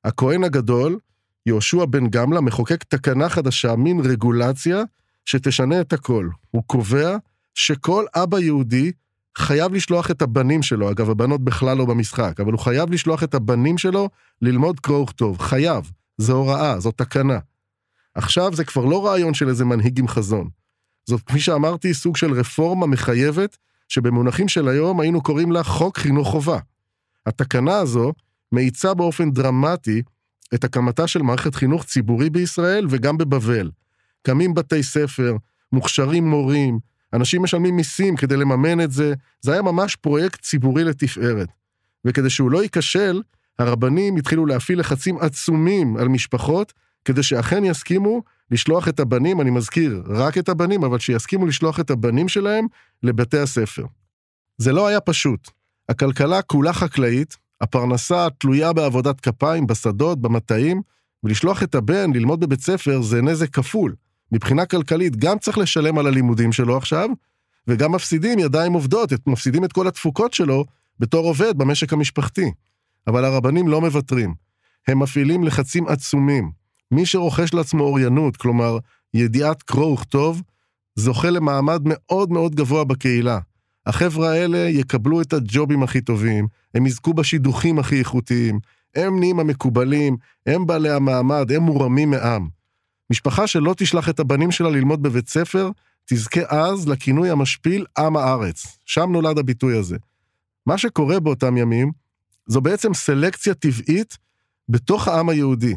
הכהן 0.03 0.43
הגדול, 0.43 0.99
יהושע 1.45 1.85
בן 1.85 2.07
גמלה, 2.07 2.41
מחוקק 2.41 2.83
תקנה 2.83 3.29
חדשה, 3.29 3.75
מין 3.75 3.99
רגולציה, 3.99 4.83
שתשנה 5.25 5.81
את 5.81 5.93
הכל. 5.93 6.29
הוא 6.51 6.63
קובע 6.63 7.17
שכל 7.55 8.05
אבא 8.15 8.39
יהודי 8.39 8.91
חייב 9.37 9.73
לשלוח 9.73 10.11
את 10.11 10.21
הבנים 10.21 10.63
שלו, 10.63 10.91
אגב, 10.91 11.09
הבנות 11.09 11.41
בכלל 11.43 11.77
לא 11.77 11.85
במשחק, 11.85 12.39
אבל 12.39 12.51
הוא 12.51 12.59
חייב 12.59 12.91
לשלוח 12.91 13.23
את 13.23 13.33
הבנים 13.33 13.77
שלו 13.77 14.09
ללמוד 14.41 14.79
קרוא 14.79 14.99
וכתוב. 14.99 15.39
חייב. 15.39 15.91
זו 16.17 16.33
הוראה, 16.33 16.79
זו 16.79 16.91
תקנה. 16.91 17.39
עכשיו 18.15 18.55
זה 18.55 18.65
כבר 18.65 18.85
לא 18.85 19.05
רעיון 19.07 19.33
של 19.33 19.49
איזה 19.49 19.65
מנהיג 19.65 19.99
עם 19.99 20.07
חזון. 20.07 20.49
זאת, 21.05 21.21
כפי 21.21 21.39
שאמרתי, 21.39 21.93
סוג 21.93 22.17
של 22.17 22.33
רפורמה 22.33 22.87
מחייבת, 22.87 23.57
שבמונחים 23.89 24.47
של 24.47 24.67
היום 24.67 24.99
היינו 24.99 25.23
קוראים 25.23 25.51
לה 25.51 25.63
חוק 25.63 25.97
חינוך 25.97 26.27
חובה. 26.27 26.59
התקנה 27.25 27.77
הזו 27.77 28.13
מאיצה 28.51 28.93
באופן 28.93 29.31
דרמטי 29.31 30.01
את 30.53 30.63
הקמתה 30.63 31.07
של 31.07 31.21
מערכת 31.21 31.55
חינוך 31.55 31.83
ציבורי 31.83 32.29
בישראל 32.29 32.87
וגם 32.89 33.17
בבבל. 33.17 33.71
קמים 34.21 34.53
בתי 34.53 34.83
ספר, 34.83 35.35
מוכשרים 35.71 36.29
מורים, 36.29 36.79
אנשים 37.13 37.43
משלמים 37.43 37.75
מיסים 37.75 38.15
כדי 38.15 38.37
לממן 38.37 38.81
את 38.81 38.91
זה, 38.91 39.13
זה 39.41 39.53
היה 39.53 39.61
ממש 39.61 39.95
פרויקט 39.95 40.41
ציבורי 40.41 40.83
לתפארת. 40.83 41.47
וכדי 42.05 42.29
שהוא 42.29 42.51
לא 42.51 42.63
ייכשל, 42.63 43.21
הרבנים 43.59 44.15
התחילו 44.15 44.45
להפעיל 44.45 44.79
לחצים 44.79 45.17
עצומים 45.17 45.97
על 45.97 46.07
משפחות, 46.07 46.73
כדי 47.05 47.23
שאכן 47.23 47.65
יסכימו 47.65 48.23
לשלוח 48.51 48.87
את 48.87 48.99
הבנים, 48.99 49.41
אני 49.41 49.49
מזכיר, 49.51 50.03
רק 50.07 50.37
את 50.37 50.49
הבנים, 50.49 50.83
אבל 50.83 50.99
שיסכימו 50.99 51.45
לשלוח 51.45 51.79
את 51.79 51.89
הבנים 51.89 52.27
שלהם 52.27 52.65
לבתי 53.03 53.37
הספר. 53.37 53.85
זה 54.57 54.71
לא 54.71 54.87
היה 54.87 54.99
פשוט. 54.99 55.49
הכלכלה 55.89 56.41
כולה 56.41 56.73
חקלאית, 56.73 57.37
הפרנסה 57.61 58.27
תלויה 58.37 58.73
בעבודת 58.73 59.21
כפיים, 59.21 59.67
בשדות, 59.67 60.21
במטעים, 60.21 60.81
ולשלוח 61.23 61.63
את 61.63 61.75
הבן 61.75 62.13
ללמוד 62.13 62.39
בבית 62.39 62.61
ספר 62.61 63.01
זה 63.01 63.21
נזק 63.21 63.49
כפול. 63.49 63.95
מבחינה 64.31 64.65
כלכלית 64.65 65.15
גם 65.15 65.39
צריך 65.39 65.57
לשלם 65.57 65.97
על 65.97 66.07
הלימודים 66.07 66.51
שלו 66.51 66.77
עכשיו, 66.77 67.09
וגם 67.67 67.91
מפסידים 67.91 68.39
ידיים 68.39 68.73
עובדות, 68.73 69.13
מפסידים 69.27 69.65
את 69.65 69.73
כל 69.73 69.87
התפוקות 69.87 70.33
שלו 70.33 70.65
בתור 70.99 71.27
עובד 71.27 71.57
במשק 71.57 71.93
המשפחתי. 71.93 72.51
אבל 73.07 73.25
הרבנים 73.25 73.67
לא 73.67 73.81
מוותרים. 73.81 74.33
הם 74.87 74.99
מפעילים 74.99 75.43
לחצים 75.43 75.87
עצומים. 75.87 76.51
מי 76.93 77.05
שרוכש 77.05 77.53
לעצמו 77.53 77.83
אוריינות, 77.83 78.37
כלומר, 78.37 78.77
ידיעת 79.13 79.63
קרוא 79.63 79.93
וכתוב, 79.93 80.41
זוכה 80.95 81.29
למעמד 81.29 81.81
מאוד 81.85 82.31
מאוד 82.31 82.55
גבוה 82.55 82.83
בקהילה. 82.83 83.39
החבר'ה 83.85 84.31
האלה 84.31 84.57
יקבלו 84.57 85.21
את 85.21 85.33
הג'ובים 85.33 85.83
הכי 85.83 86.01
טובים, 86.01 86.47
הם 86.73 86.85
יזכו 86.85 87.13
בשידוכים 87.13 87.79
הכי 87.79 87.99
איכותיים, 87.99 88.59
הם 88.95 89.19
נהיים 89.19 89.39
המקובלים, 89.39 90.17
הם 90.45 90.65
בעלי 90.65 90.89
המעמד, 90.89 91.51
הם 91.51 91.61
מורמים 91.61 92.11
מעם. 92.11 92.47
משפחה 93.09 93.47
שלא 93.47 93.73
תשלח 93.77 94.09
את 94.09 94.19
הבנים 94.19 94.51
שלה 94.51 94.69
ללמוד 94.69 95.01
בבית 95.01 95.29
ספר, 95.29 95.69
תזכה 96.05 96.41
אז 96.49 96.87
לכינוי 96.87 97.29
המשפיל 97.29 97.85
עם 97.97 98.17
הארץ. 98.17 98.77
שם 98.85 99.11
נולד 99.11 99.37
הביטוי 99.37 99.77
הזה. 99.77 99.97
מה 100.65 100.77
שקורה 100.77 101.19
באותם 101.19 101.57
ימים, 101.57 101.91
זו 102.47 102.61
בעצם 102.61 102.93
סלקציה 102.93 103.53
טבעית 103.53 104.17
בתוך 104.69 105.07
העם 105.07 105.29
היהודי. 105.29 105.75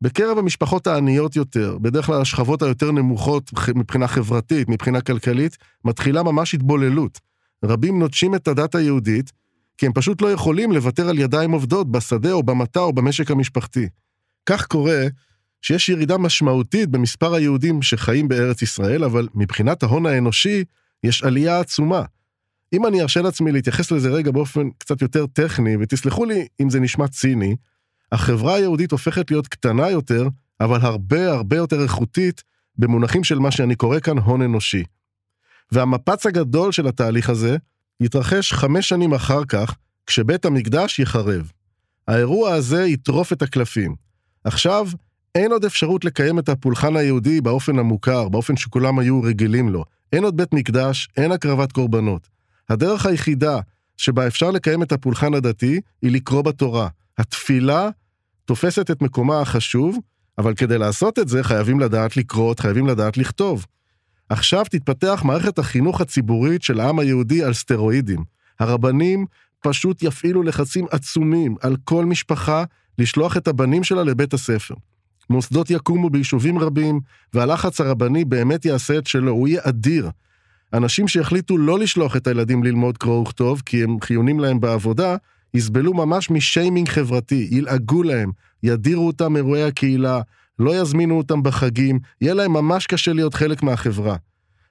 בקרב 0.00 0.38
המשפחות 0.38 0.86
העניות 0.86 1.36
יותר, 1.36 1.78
בדרך 1.78 2.06
כלל 2.06 2.20
השכבות 2.20 2.62
היותר 2.62 2.92
נמוכות 2.92 3.50
מבחינה 3.74 4.08
חברתית, 4.08 4.68
מבחינה 4.68 5.00
כלכלית, 5.00 5.56
מתחילה 5.84 6.22
ממש 6.22 6.54
התבוללות. 6.54 7.20
רבים 7.64 7.98
נוטשים 7.98 8.34
את 8.34 8.48
הדת 8.48 8.74
היהודית, 8.74 9.32
כי 9.78 9.86
הם 9.86 9.92
פשוט 9.92 10.22
לא 10.22 10.32
יכולים 10.32 10.72
לוותר 10.72 11.08
על 11.08 11.18
ידיים 11.18 11.52
עובדות 11.52 11.92
בשדה 11.92 12.32
או 12.32 12.42
במטע 12.42 12.80
או 12.80 12.92
במשק 12.92 13.30
המשפחתי. 13.30 13.88
כך 14.46 14.66
קורה 14.66 15.06
שיש 15.62 15.88
ירידה 15.88 16.18
משמעותית 16.18 16.88
במספר 16.88 17.34
היהודים 17.34 17.82
שחיים 17.82 18.28
בארץ 18.28 18.62
ישראל, 18.62 19.04
אבל 19.04 19.28
מבחינת 19.34 19.82
ההון 19.82 20.06
האנושי, 20.06 20.64
יש 21.04 21.22
עלייה 21.22 21.60
עצומה. 21.60 22.02
אם 22.72 22.86
אני 22.86 23.02
ארשה 23.02 23.22
לעצמי 23.22 23.52
להתייחס 23.52 23.90
לזה 23.90 24.08
רגע 24.08 24.30
באופן 24.30 24.70
קצת 24.78 25.02
יותר 25.02 25.26
טכני, 25.26 25.76
ותסלחו 25.80 26.24
לי 26.24 26.46
אם 26.60 26.70
זה 26.70 26.80
נשמע 26.80 27.08
ציני, 27.08 27.56
החברה 28.12 28.54
היהודית 28.54 28.92
הופכת 28.92 29.30
להיות 29.30 29.48
קטנה 29.48 29.90
יותר, 29.90 30.28
אבל 30.60 30.78
הרבה 30.80 31.32
הרבה 31.32 31.56
יותר 31.56 31.82
איכותית, 31.82 32.42
במונחים 32.78 33.24
של 33.24 33.38
מה 33.38 33.50
שאני 33.50 33.74
קורא 33.74 34.00
כאן 34.00 34.18
הון 34.18 34.42
אנושי. 34.42 34.84
והמפץ 35.72 36.26
הגדול 36.26 36.72
של 36.72 36.86
התהליך 36.86 37.30
הזה 37.30 37.56
יתרחש 38.00 38.52
חמש 38.52 38.88
שנים 38.88 39.14
אחר 39.14 39.44
כך, 39.44 39.76
כשבית 40.06 40.44
המקדש 40.44 40.98
יחרב. 40.98 41.52
האירוע 42.08 42.52
הזה 42.52 42.86
יטרוף 42.86 43.32
את 43.32 43.42
הקלפים. 43.42 43.94
עכשיו, 44.44 44.88
אין 45.34 45.52
עוד 45.52 45.64
אפשרות 45.64 46.04
לקיים 46.04 46.38
את 46.38 46.48
הפולחן 46.48 46.96
היהודי 46.96 47.40
באופן 47.40 47.78
המוכר, 47.78 48.28
באופן 48.28 48.56
שכולם 48.56 48.98
היו 48.98 49.22
רגילים 49.22 49.68
לו. 49.68 49.84
אין 50.12 50.24
עוד 50.24 50.36
בית 50.36 50.52
מקדש, 50.52 51.08
אין 51.16 51.32
הקרבת 51.32 51.72
קורבנות. 51.72 52.28
הדרך 52.68 53.06
היחידה 53.06 53.60
שבה 53.96 54.26
אפשר 54.26 54.50
לקיים 54.50 54.82
את 54.82 54.92
הפולחן 54.92 55.34
הדתי 55.34 55.80
היא 56.02 56.12
לקרוא 56.12 56.42
בתורה. 56.42 56.88
התפילה 57.18 57.90
תופסת 58.48 58.90
את 58.90 59.02
מקומה 59.02 59.40
החשוב, 59.40 59.98
אבל 60.38 60.54
כדי 60.54 60.78
לעשות 60.78 61.18
את 61.18 61.28
זה 61.28 61.42
חייבים 61.42 61.80
לדעת 61.80 62.16
לקרות, 62.16 62.60
חייבים 62.60 62.86
לדעת 62.86 63.16
לכתוב. 63.16 63.66
עכשיו 64.28 64.64
תתפתח 64.70 65.22
מערכת 65.24 65.58
החינוך 65.58 66.00
הציבורית 66.00 66.62
של 66.62 66.80
העם 66.80 66.98
היהודי 66.98 67.42
על 67.44 67.54
סטרואידים. 67.54 68.24
הרבנים 68.60 69.26
פשוט 69.60 70.02
יפעילו 70.02 70.42
לחצים 70.42 70.86
עצומים 70.90 71.56
על 71.60 71.76
כל 71.84 72.04
משפחה 72.04 72.64
לשלוח 72.98 73.36
את 73.36 73.48
הבנים 73.48 73.84
שלה 73.84 74.04
לבית 74.04 74.34
הספר. 74.34 74.74
מוסדות 75.30 75.70
יקומו 75.70 76.10
ביישובים 76.10 76.58
רבים, 76.58 77.00
והלחץ 77.34 77.80
הרבני 77.80 78.24
באמת 78.24 78.64
יעשה 78.64 78.98
את 78.98 79.06
שלו, 79.06 79.32
הוא 79.32 79.48
יהיה 79.48 79.60
אדיר. 79.64 80.10
אנשים 80.72 81.08
שהחליטו 81.08 81.58
לא 81.58 81.78
לשלוח 81.78 82.16
את 82.16 82.26
הילדים 82.26 82.64
ללמוד 82.64 82.98
קרוא 82.98 83.20
וכתוב, 83.22 83.62
כי 83.66 83.82
הם 83.82 84.00
חיונים 84.00 84.40
להם 84.40 84.60
בעבודה, 84.60 85.16
יסבלו 85.54 85.94
ממש 85.94 86.30
משיימינג 86.30 86.88
חברתי, 86.88 87.48
ילעגו 87.50 88.02
להם, 88.02 88.30
ידירו 88.62 89.06
אותם 89.06 89.32
מאירועי 89.32 89.62
הקהילה, 89.62 90.20
לא 90.58 90.80
יזמינו 90.80 91.18
אותם 91.18 91.42
בחגים, 91.42 91.98
יהיה 92.20 92.34
להם 92.34 92.52
ממש 92.52 92.86
קשה 92.86 93.12
להיות 93.12 93.34
חלק 93.34 93.62
מהחברה. 93.62 94.16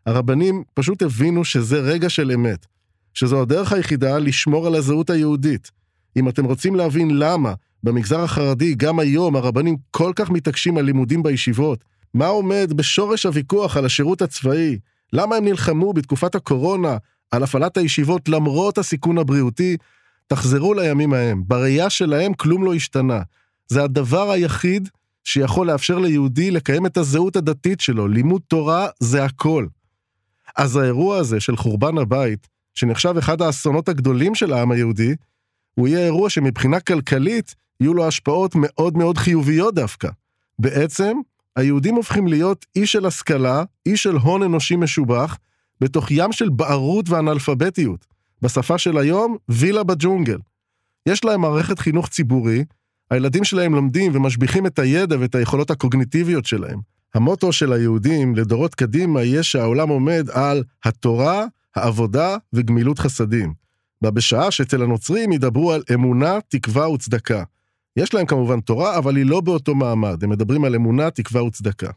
הרבנים 0.06 0.64
פשוט 0.74 1.02
הבינו 1.02 1.46
שזה 1.46 1.80
רגע 1.80 2.10
של 2.10 2.32
אמת, 2.32 2.66
שזו 3.14 3.42
הדרך 3.42 3.74
היחידה 3.74 4.20
לשמור 4.20 4.68
על 4.68 4.76
הזהות 4.76 5.10
היהודית. 5.10 5.72
אם 6.18 6.30
אתם 6.30 6.46
רוצים 6.46 6.76
להבין 6.76 7.18
למה 7.18 7.54
במגזר 7.84 8.20
החרדי 8.20 8.76
גם 8.76 9.00
היום 9.00 9.36
הרבנים 9.36 9.76
כל 9.92 10.12
כך 10.16 10.30
מתעקשים 10.30 10.78
על 10.78 10.86
לימודים 10.86 11.24
בישיבות, 11.24 11.84
מה 12.14 12.28
עומד 12.28 12.74
בשורש 12.76 13.26
הוויכוח 13.26 13.78
על 13.78 13.86
השירות 13.86 14.22
הצבאי, 14.22 14.78
למה 15.14 15.36
הם 15.36 15.46
נלחמו 15.46 15.94
בתקופת 15.94 16.36
הקורונה 16.36 16.98
על 17.32 17.44
הפעלת 17.44 17.78
הישיבות 17.78 18.30
למרות 18.30 18.78
הסיכון 18.78 19.18
הבריאותי, 19.18 19.78
תחזרו 20.28 20.74
לימים 20.74 21.14
ההם. 21.14 21.44
בראייה 21.48 21.90
שלהם 21.90 22.34
כלום 22.34 22.64
לא 22.64 22.74
השתנה. 22.74 23.22
זה 23.68 23.84
הדבר 23.84 24.32
היחיד 24.32 24.90
שיכול 25.24 25.68
לאפשר 25.68 26.00
ליהודי 26.00 26.52
לקיים 26.52 26.86
את 26.86 26.98
הזהות 26.98 27.36
הדתית 27.36 27.80
שלו. 27.80 28.08
לימוד 28.08 28.42
תורה 28.48 28.88
זה 29.00 29.24
הכל. 29.24 29.68
אז 30.58 30.76
האירוע 30.76 31.18
הזה 31.18 31.40
של 31.40 31.58
חורבן 31.58 31.98
הבית, 31.98 32.48
שנחשב 32.76 33.18
אחד 33.18 33.42
האסונות 33.42 33.90
הגדולים 33.90 34.36
של 34.36 34.54
העם 34.54 34.72
היהודי, 34.72 35.16
הוא 35.76 35.88
יהיה 35.88 36.06
אירוע 36.06 36.30
שמבחינה 36.30 36.80
כלכלית 36.80 37.56
יהיו 37.80 37.94
לו 37.94 38.08
השפעות 38.08 38.52
מאוד 38.56 38.98
מאוד 38.98 39.18
חיוביות 39.18 39.76
דווקא. 39.76 40.10
בעצם, 40.60 41.18
היהודים 41.56 41.96
הופכים 41.96 42.28
להיות 42.28 42.66
אי 42.76 42.86
של 42.88 43.06
השכלה, 43.06 43.64
אי 43.86 43.98
של 43.98 44.16
הון 44.16 44.44
אנושי 44.44 44.76
משובח, 44.76 45.38
בתוך 45.82 46.12
ים 46.12 46.32
של 46.32 46.50
בערות 46.50 47.10
ואנאלפביתיות. 47.10 48.06
בשפה 48.42 48.78
של 48.78 48.98
היום, 48.98 49.38
וילה 49.50 49.84
בג'ונגל. 49.84 50.38
יש 51.06 51.26
להם 51.26 51.42
מערכת 51.42 51.80
חינוך 51.80 52.08
ציבורי, 52.08 52.64
הילדים 53.12 53.44
שלהם 53.44 53.76
לומדים 53.76 54.16
ומשביחים 54.16 54.66
את 54.66 54.80
הידע 54.80 55.16
ואת 55.20 55.36
היכולות 55.36 55.72
הקוגניטיביות 55.72 56.46
שלהם. 56.46 56.80
המוטו 57.16 57.52
של 57.52 57.74
היהודים 57.74 58.36
לדורות 58.36 58.76
קדימה 58.76 59.24
יהיה 59.24 59.44
שהעולם 59.44 59.90
עומד 59.90 60.30
על 60.34 60.64
התורה, 60.86 61.46
העבודה 61.76 62.38
וגמילות 62.54 63.00
חסדים. 63.00 63.54
ובשעה 64.02 64.52
שאצל 64.52 64.84
הנוצרים 64.84 65.32
ידברו 65.32 65.72
על 65.72 65.84
אמונה, 65.94 66.38
תקווה 66.48 66.90
וצדקה. 66.90 67.44
יש 67.96 68.14
להם 68.14 68.26
כמובן 68.26 68.60
תורה, 68.60 68.98
אבל 68.98 69.16
היא 69.16 69.26
לא 69.26 69.42
באותו 69.42 69.76
מעמד, 69.76 70.24
הם 70.24 70.30
מדברים 70.30 70.66
על 70.66 70.76
אמונה, 70.76 71.12
תקווה 71.12 71.44
וצדקה. 71.44 71.92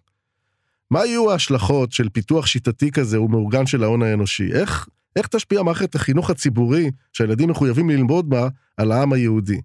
מה 0.91 1.07
יהיו 1.07 1.31
ההשלכות 1.31 1.93
של 1.93 2.09
פיתוח 2.09 2.47
שיטתי 2.47 2.91
כזה 2.91 3.21
ומאורגן 3.21 3.67
של 3.67 3.85
ההון 3.85 4.03
האנושי? 4.03 4.53
איך, 4.53 4.89
איך 5.17 5.27
תשפיע 5.27 5.63
מערכת 5.63 5.95
החינוך 5.95 6.31
הציבורי 6.31 6.91
שהילדים 7.13 7.51
מחויבים 7.51 7.91
ללמוד 7.91 8.31
בה 8.31 8.49
על 8.77 8.93
העם 8.93 9.13
היהודי? 9.13 9.61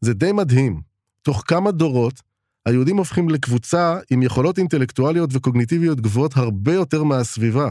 זה 0.00 0.14
די 0.14 0.32
מדהים. 0.32 0.80
תוך 1.22 1.42
כמה 1.46 1.70
דורות, 1.70 2.22
היהודים 2.66 2.96
הופכים 2.96 3.28
לקבוצה 3.28 3.98
עם 4.10 4.22
יכולות 4.22 4.58
אינטלקטואליות 4.58 5.30
וקוגניטיביות 5.32 6.00
גבוהות 6.00 6.36
הרבה 6.36 6.74
יותר 6.74 7.02
מהסביבה. 7.02 7.70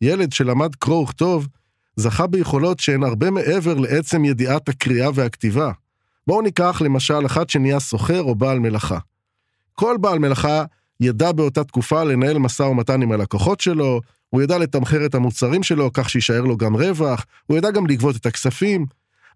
ילד 0.00 0.32
שלמד 0.32 0.74
קרוא 0.74 1.02
וכתוב, 1.02 1.48
זכה 1.96 2.26
ביכולות 2.26 2.80
שהן 2.80 3.02
הרבה 3.02 3.30
מעבר 3.30 3.74
לעצם 3.74 4.24
ידיעת 4.24 4.68
הקריאה 4.68 5.10
והכתיבה. 5.14 5.72
בואו 6.26 6.42
ניקח 6.42 6.82
למשל 6.84 7.26
אחד 7.26 7.50
שנהיה 7.50 7.80
סוחר 7.80 8.22
או 8.22 8.34
בעל 8.34 8.58
מלאכה. 8.58 8.98
כל 9.72 9.96
בעל 10.00 10.18
מלאכה 10.18 10.64
ידע 11.00 11.32
באותה 11.32 11.64
תקופה 11.64 12.04
לנהל 12.04 12.38
משא 12.38 12.62
ומתן 12.62 13.02
עם 13.02 13.12
הלקוחות 13.12 13.60
שלו, 13.60 14.00
הוא 14.30 14.42
ידע 14.42 14.58
לתמחר 14.58 15.06
את 15.06 15.14
המוצרים 15.14 15.62
שלו 15.62 15.90
כך 15.92 16.10
שיישאר 16.10 16.40
לו 16.40 16.56
גם 16.56 16.76
רווח, 16.76 17.26
הוא 17.46 17.58
ידע 17.58 17.70
גם 17.70 17.86
לגבות 17.86 18.16
את 18.16 18.26
הכספים, 18.26 18.86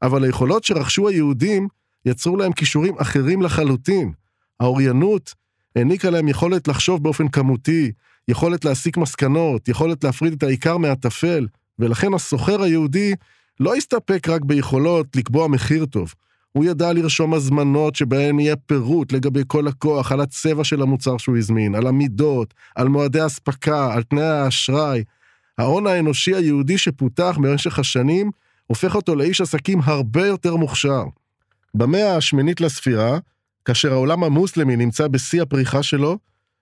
אבל 0.02 0.24
היכולות 0.24 0.64
שרכשו 0.64 1.08
היהודים 1.08 1.68
יצרו 2.06 2.36
להם 2.36 2.52
כישורים 2.52 2.98
אחרים 2.98 3.42
לחלוטין. 3.42 4.12
האוריינות 4.60 5.34
העניקה 5.76 6.10
להם 6.10 6.28
יכולת 6.28 6.68
לחשוב 6.68 7.02
באופן 7.02 7.28
כמותי, 7.28 7.92
יכולת 8.28 8.64
להסיק 8.64 8.96
מסקנות, 8.96 9.68
יכולת 9.68 10.04
להפריד 10.04 10.32
את 10.32 10.42
העיקר 10.42 10.76
מהטפל, 10.76 11.46
ולכן 11.78 12.14
הסוחר 12.14 12.62
היהודי 12.62 13.14
לא 13.60 13.74
הסתפק 13.74 14.28
רק 14.28 14.42
ביכולות 14.44 15.16
לקבוע 15.16 15.48
מחיר 15.48 15.86
טוב. 15.86 16.14
הוא 16.52 16.64
ידע 16.64 16.92
לרשום 16.92 17.34
הזמנות 17.34 17.96
שבהן 17.96 18.40
יהיה 18.40 18.56
פירוט 18.56 19.12
לגבי 19.12 19.42
כל 19.46 19.64
לקוח, 19.66 20.12
על 20.12 20.20
הצבע 20.20 20.64
של 20.64 20.82
המוצר 20.82 21.18
שהוא 21.18 21.36
הזמין, 21.36 21.74
על 21.74 21.86
המידות, 21.86 22.54
על 22.74 22.88
מועדי 22.88 23.26
אספקה, 23.26 23.94
על 23.94 24.02
תנאי 24.02 24.22
האשראי. 24.22 25.04
ההון 25.58 25.86
האנושי 25.86 26.34
היהודי 26.34 26.78
שפותח 26.78 27.38
במשך 27.42 27.78
השנים, 27.78 28.30
הופך 28.66 28.94
אותו 28.94 29.14
לאיש 29.14 29.40
עסקים 29.40 29.80
הרבה 29.84 30.26
יותר 30.26 30.56
מוכשר. 30.56 31.04
במאה 31.74 32.16
השמינית 32.16 32.60
לספירה, 32.60 33.18
כאשר 33.64 33.92
העולם 33.92 34.24
המוסלמי 34.24 34.76
נמצא 34.76 35.08
בשיא 35.08 35.42
הפריחה 35.42 35.82
שלו, 35.82 36.18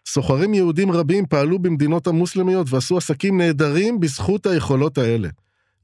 סוחרים 0.08 0.54
יהודים 0.54 0.92
רבים 0.92 1.26
פעלו 1.26 1.58
במדינות 1.58 2.06
המוסלמיות 2.06 2.66
ועשו 2.70 2.96
עסקים 2.96 3.38
נהדרים 3.38 4.00
בזכות 4.00 4.46
היכולות 4.46 4.98
האלה. 4.98 5.28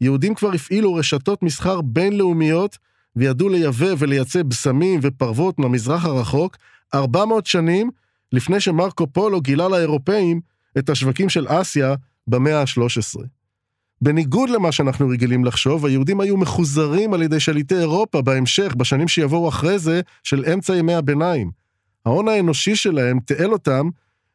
יהודים 0.00 0.34
כבר 0.34 0.52
הפעילו 0.52 0.94
רשתות 0.94 1.42
מסחר 1.42 1.80
בינלאומיות 1.80 2.78
וידעו 3.16 3.49
לייבא 3.49 3.94
ולייצא 3.99 4.42
בשמים 4.42 5.00
ופרוות 5.02 5.58
מהמזרח 5.58 6.04
הרחוק 6.04 6.56
400 6.94 7.46
שנים 7.46 7.90
לפני 8.32 8.61
שמרקו 8.61 9.06
פולו 9.06 9.40
גילה 9.40 9.68
לאירופאים 9.68 10.40
את 10.78 10.90
השווקים 10.90 11.28
של 11.28 11.46
אסיה 11.49 11.94
במאה 12.26 12.61
ה-13. 12.61 13.20
בניגוד 14.02 14.50
למה 14.50 14.73
שאנחנו 14.73 15.08
רגילים 15.08 15.44
לחשוב, 15.44 15.87
היהודים 15.87 16.20
היו 16.20 16.37
מחוזרים 16.37 17.14
על 17.14 17.23
ידי 17.23 17.40
שליטי 17.40 17.78
אירופה 17.78 18.23
בהמשך, 18.23 18.75
בשנים 18.76 19.08
שיבואו 19.08 19.49
אחרי 19.49 19.78
זה, 19.78 20.00
של 20.23 20.44
אמצע 20.52 20.76
ימי 20.76 20.94
הביניים. 20.94 21.50
ההון 22.06 22.28
האנושי 22.28 22.76
שלהם 22.76 23.20
תיעל 23.20 23.52
אותם 23.52 23.88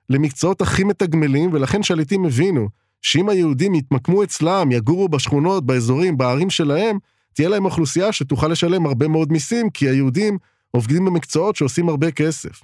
למקצועות 0.09 0.61
הכי 0.61 0.83
מתגמלים, 0.83 1.49
ולכן 1.53 1.83
שליטים 1.83 2.25
הבינו 2.25 2.69
שאם 3.01 3.29
היהודים 3.29 3.75
יתמקמו 3.75 4.23
אצלם, 4.23 4.71
יגורו 4.71 5.09
בשכונות, 5.09 5.65
באזורים, 5.65 6.17
בערים 6.17 6.49
שלהם, 6.49 6.97
תהיה 7.33 7.49
להם 7.49 7.65
אוכלוסייה 7.65 8.11
שתוכל 8.11 8.47
לשלם 8.47 8.85
הרבה 8.85 9.07
מאוד 9.07 9.31
מיסים, 9.31 9.69
כי 9.69 9.89
היהודים 9.89 10.37
עובדים 10.71 11.05
במקצועות 11.05 11.55
שעושים 11.55 11.89
הרבה 11.89 12.11
כסף. 12.11 12.61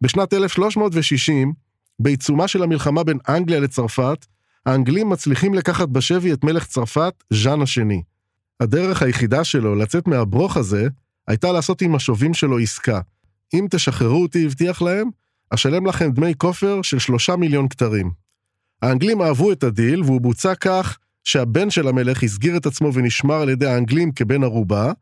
בשנת 0.00 0.32
1360, 0.32 1.52
בעיצומה 1.98 2.48
של 2.48 2.62
המלחמה 2.62 3.04
בין 3.04 3.18
אנגליה 3.28 3.60
לצרפת, 3.60 4.26
האנגלים 4.66 5.08
מצליחים 5.08 5.54
לקחת 5.54 5.88
בשבי 5.88 6.32
את 6.32 6.44
מלך 6.44 6.66
צרפת, 6.66 7.24
ז'אן 7.32 7.62
השני. 7.62 8.02
הדרך 8.60 9.02
היחידה 9.02 9.44
שלו 9.44 9.74
לצאת 9.74 10.08
מהברוך 10.08 10.56
הזה, 10.56 10.88
הייתה 11.28 11.52
לעשות 11.52 11.82
עם 11.82 11.94
השובים 11.94 12.34
שלו 12.34 12.58
עסקה. 12.58 13.00
אם 13.54 13.66
תשחררו 13.70 14.22
אותי, 14.22 14.46
הבטיח 14.46 14.82
להם, 14.82 15.10
אשלם 15.50 15.86
לכם 15.86 16.10
דמי 16.10 16.34
כופר 16.34 16.82
של 16.82 16.98
שלושה 16.98 17.36
מיליון 17.36 17.68
כתרים. 17.68 18.10
האנגלים 18.82 19.22
אהבו 19.22 19.52
את 19.52 19.64
הדיל, 19.64 20.02
והוא 20.02 20.20
בוצע 20.20 20.54
כך 20.54 20.98
שהבן 21.28 21.70
של 21.70 21.88
המלך 21.88 22.22
הסגיר 22.22 22.56
את 22.56 22.66
עצמו 22.66 22.94
ונשמר 22.94 23.34
על 23.34 23.48
ידי 23.48 23.66
האנגלים 23.66 24.12
כבן 24.12 24.44
ערובה, 24.44 24.92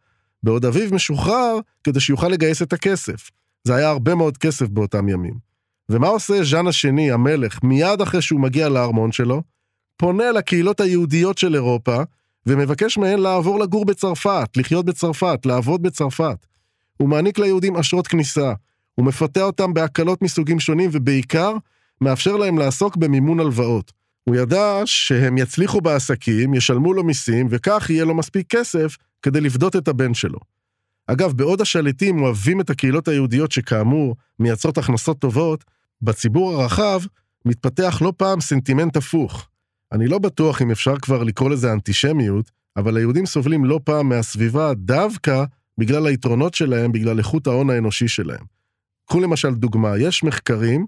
בעוד 0.43 0.65
אביו 0.65 0.95
משוחרר 0.95 1.59
כדי 1.85 2.01
שיוכל 2.01 2.29
לגייס 2.29 2.63
את 2.63 2.73
הכסף. 2.73 3.31
זה 3.65 3.75
היה 3.75 3.89
הרבה 3.89 4.15
מאוד 4.15 4.39
כסף 4.39 4.69
באותם 4.69 5.09
ימים. 5.09 5.35
ומה 5.89 6.09
עושה 6.09 6.45
ז'אן 6.45 6.67
השני, 6.67 7.13
המלך, 7.13 7.63
מיד 7.63 8.01
אחרי 8.01 8.23
שהוא 8.23 8.41
מגיע 8.41 8.69
לארמון 8.69 9.13
שלו? 9.13 9.43
פונה 9.97 10.33
לקהילות 10.33 10.81
היהודיות 10.81 11.39
של 11.39 11.55
אירופה, 11.55 12.03
ומבקש 12.47 12.99
מהן 12.99 13.19
לעבור 13.19 13.61
לגור 13.61 13.85
בצרפת, 13.85 14.49
לחיות 14.57 14.87
בצרפת, 14.87 15.47
לעבוד 15.47 15.83
בצרפת. 15.83 16.47
הוא 16.97 17.09
מעניק 17.09 17.39
ליהודים 17.39 17.77
אשרות 17.77 18.07
כניסה, 18.07 18.53
הוא 18.95 19.07
מפתה 19.07 19.43
אותם 19.43 19.75
בהקלות 19.75 20.23
מסוגים 20.23 20.61
שונים, 20.61 20.91
ובעיקר, 20.93 21.53
מאפשר 22.01 22.37
להם 22.37 22.59
לעסוק 22.59 22.97
במימון 22.97 23.41
הלוואות. 23.41 23.96
הוא 24.29 24.37
ידע 24.37 24.83
שהם 24.85 25.39
יצליחו 25.39 25.81
בעסקים, 25.81 26.55
ישלמו 26.55 26.93
לו 26.93 27.05
מיסים, 27.05 27.47
וכך 27.51 27.87
יהיה 27.91 28.05
לו 28.05 28.15
מספיק 28.15 28.47
כסף 28.51 28.97
כדי 29.23 29.41
לפדות 29.41 29.77
את 29.77 29.89
הבן 29.89 30.15
שלו. 30.15 30.39
אגב, 31.07 31.33
בעוד 31.33 31.61
השליטים 31.61 32.23
אוהבים 32.23 32.61
את 32.61 32.71
הקהילות 32.71 33.09
היהודיות 33.09 33.53
שכאמור 33.53 34.17
מייצרות 34.39 34.79
הכנסות 34.79 35.19
טובות, 35.19 35.65
בציבור 36.03 36.53
הרחב 36.53 37.01
מתפתח 37.45 37.99
לא 38.03 38.13
פעם 38.17 38.41
סנטימנט 38.41 38.97
הפוך. 38.97 39.49
אני 39.93 40.09
לא 40.09 40.19
בטוח 40.19 40.63
אם 40.63 40.71
אפשר 40.71 40.99
כבר 40.99 41.23
לקרוא 41.23 41.51
לזה 41.51 41.73
אנטישמיות, 41.73 42.51
אבל 42.77 42.97
היהודים 42.97 43.27
סובלים 43.27 43.65
לא 43.65 43.81
פעם 43.85 44.09
מהסביבה 44.09 44.75
דווקא 44.75 45.45
בגלל 45.79 46.07
היתרונות 46.07 46.55
שלהם, 46.55 46.93
בגלל 46.93 47.19
איכות 47.19 47.47
ההון 47.47 47.71
האנושי 47.71 48.09
שלהם. 48.09 48.45
קחו 49.09 49.21
למשל 49.21 49.55
דוגמה, 49.55 49.99
יש 49.99 50.25
מחקרים 50.25 50.87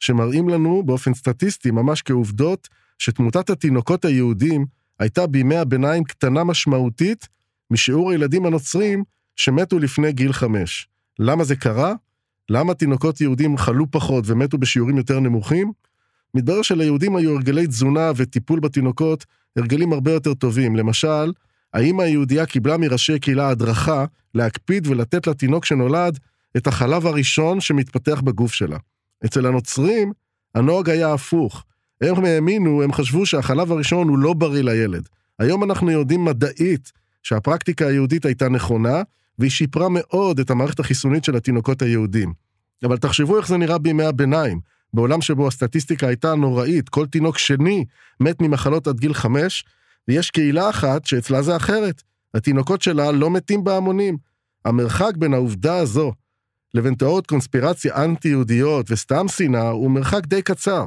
שמראים 0.00 0.48
לנו 0.48 0.82
באופן 0.82 1.14
סטטיסטי, 1.14 1.70
ממש 1.70 2.02
כעובדות, 2.02 2.68
שתמותת 2.98 3.50
התינוקות 3.50 4.04
היהודים 4.04 4.66
הייתה 4.98 5.26
בימי 5.26 5.56
הביניים 5.56 6.04
קטנה 6.04 6.44
משמעותית 6.44 7.28
משיעור 7.70 8.10
הילדים 8.10 8.46
הנוצרים 8.46 9.04
שמתו 9.36 9.78
לפני 9.78 10.12
גיל 10.12 10.32
חמש. 10.32 10.88
למה 11.18 11.44
זה 11.44 11.56
קרה? 11.56 11.94
למה 12.48 12.74
תינוקות 12.74 13.20
יהודים 13.20 13.56
חלו 13.56 13.90
פחות 13.90 14.24
ומתו 14.26 14.58
בשיעורים 14.58 14.96
יותר 14.96 15.20
נמוכים? 15.20 15.72
מתברר 16.34 16.62
שליהודים 16.62 17.16
היו 17.16 17.34
הרגלי 17.34 17.66
תזונה 17.66 18.12
וטיפול 18.16 18.60
בתינוקות 18.60 19.24
הרגלים 19.56 19.92
הרבה 19.92 20.12
יותר 20.12 20.34
טובים. 20.34 20.76
למשל, 20.76 21.32
האמא 21.74 22.02
היהודייה 22.02 22.46
קיבלה 22.46 22.76
מראשי 22.76 23.18
קהילה 23.18 23.48
הדרכה 23.48 24.04
להקפיד 24.34 24.86
ולתת 24.86 25.26
לתינוק 25.26 25.64
שנולד 25.64 26.18
את 26.56 26.66
החלב 26.66 27.06
הראשון 27.06 27.60
שמתפתח 27.60 28.20
בגוף 28.20 28.52
שלה. 28.52 28.76
אצל 29.24 29.46
הנוצרים, 29.46 30.12
הנוהג 30.54 30.90
היה 30.90 31.12
הפוך. 31.12 31.64
הם 32.00 32.24
האמינו, 32.24 32.82
הם 32.82 32.92
חשבו 32.92 33.26
שהחלב 33.26 33.72
הראשון 33.72 34.08
הוא 34.08 34.18
לא 34.18 34.32
בריא 34.32 34.62
לילד. 34.62 35.08
היום 35.38 35.64
אנחנו 35.64 35.90
יודעים 35.90 36.24
מדעית 36.24 36.92
שהפרקטיקה 37.22 37.86
היהודית 37.86 38.24
הייתה 38.24 38.48
נכונה, 38.48 39.02
והיא 39.38 39.50
שיפרה 39.50 39.88
מאוד 39.90 40.40
את 40.40 40.50
המערכת 40.50 40.80
החיסונית 40.80 41.24
של 41.24 41.36
התינוקות 41.36 41.82
היהודים. 41.82 42.32
אבל 42.84 42.96
תחשבו 42.96 43.38
איך 43.38 43.48
זה 43.48 43.56
נראה 43.56 43.78
בימי 43.78 44.04
הביניים, 44.04 44.60
בעולם 44.94 45.20
שבו 45.20 45.48
הסטטיסטיקה 45.48 46.06
הייתה 46.06 46.34
נוראית, 46.34 46.88
כל 46.88 47.06
תינוק 47.06 47.38
שני 47.38 47.84
מת 48.20 48.42
ממחלות 48.42 48.86
עד 48.86 49.00
גיל 49.00 49.14
חמש, 49.14 49.64
ויש 50.08 50.30
קהילה 50.30 50.70
אחת 50.70 51.04
שאצלה 51.04 51.42
זה 51.42 51.56
אחרת. 51.56 52.02
התינוקות 52.34 52.82
שלה 52.82 53.12
לא 53.12 53.30
מתים 53.30 53.64
בהמונים. 53.64 54.16
המרחק 54.64 55.12
בין 55.16 55.34
העובדה 55.34 55.76
הזו 55.76 56.12
לבין 56.74 56.94
תיאוריות 56.94 57.26
קונספירציה 57.26 58.04
אנטי-יהודיות 58.04 58.90
וסתם 58.90 59.28
שנאה 59.28 59.68
הוא 59.68 59.90
מרחק 59.90 60.26
די 60.26 60.42
קצר. 60.42 60.86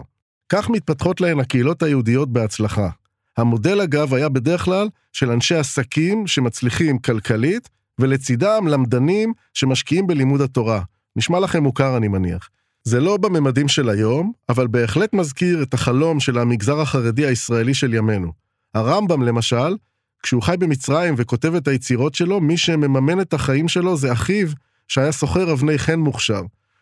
כך 0.50 0.70
מתפתחות 0.70 1.22
להן 1.22 1.40
הקהילות 1.40 1.84
היהודיות 1.84 2.34
בהצלחה. 2.34 2.90
המודל 3.38 3.82
אגב 3.82 4.14
היה 4.14 4.30
בדרך 4.30 4.62
כלל 4.62 4.90
של 5.14 5.32
אנשי 5.32 5.56
עסקים 5.56 6.28
שמצליחים 6.28 7.00
כלכלית, 7.00 7.70
ולצידם 8.00 8.68
למדנים 8.68 9.34
שמשקיעים 9.54 10.08
בלימוד 10.08 10.42
התורה. 10.42 10.82
נשמע 11.16 11.40
לכם 11.40 11.64
מוכר 11.64 11.98
אני 11.98 12.08
מניח. 12.08 12.50
זה 12.84 13.00
לא 13.00 13.18
בממדים 13.18 13.68
של 13.68 13.90
היום, 13.90 14.32
אבל 14.50 14.68
בהחלט 14.68 15.14
מזכיר 15.14 15.64
את 15.64 15.74
החלום 15.74 16.20
של 16.20 16.38
המגזר 16.38 16.82
החרדי 16.82 17.26
הישראלי 17.26 17.74
של 17.74 17.94
ימינו. 17.94 18.32
הרמב"ם 18.74 19.22
למשל, 19.22 19.76
כשהוא 20.24 20.42
חי 20.42 20.56
במצרים 20.60 21.14
וכותב 21.18 21.56
את 21.56 21.68
היצירות 21.68 22.16
שלו, 22.16 22.40
מי 22.42 22.58
שמממן 22.58 23.22
את 23.22 23.34
החיים 23.34 23.68
שלו 23.68 23.98
זה 23.98 24.12
אחיו, 24.12 24.48
שהיה 24.90 25.12
סוחר 25.12 25.52
אבני 25.54 25.78
חן 25.78 26.00
מוכשר. 26.00 26.42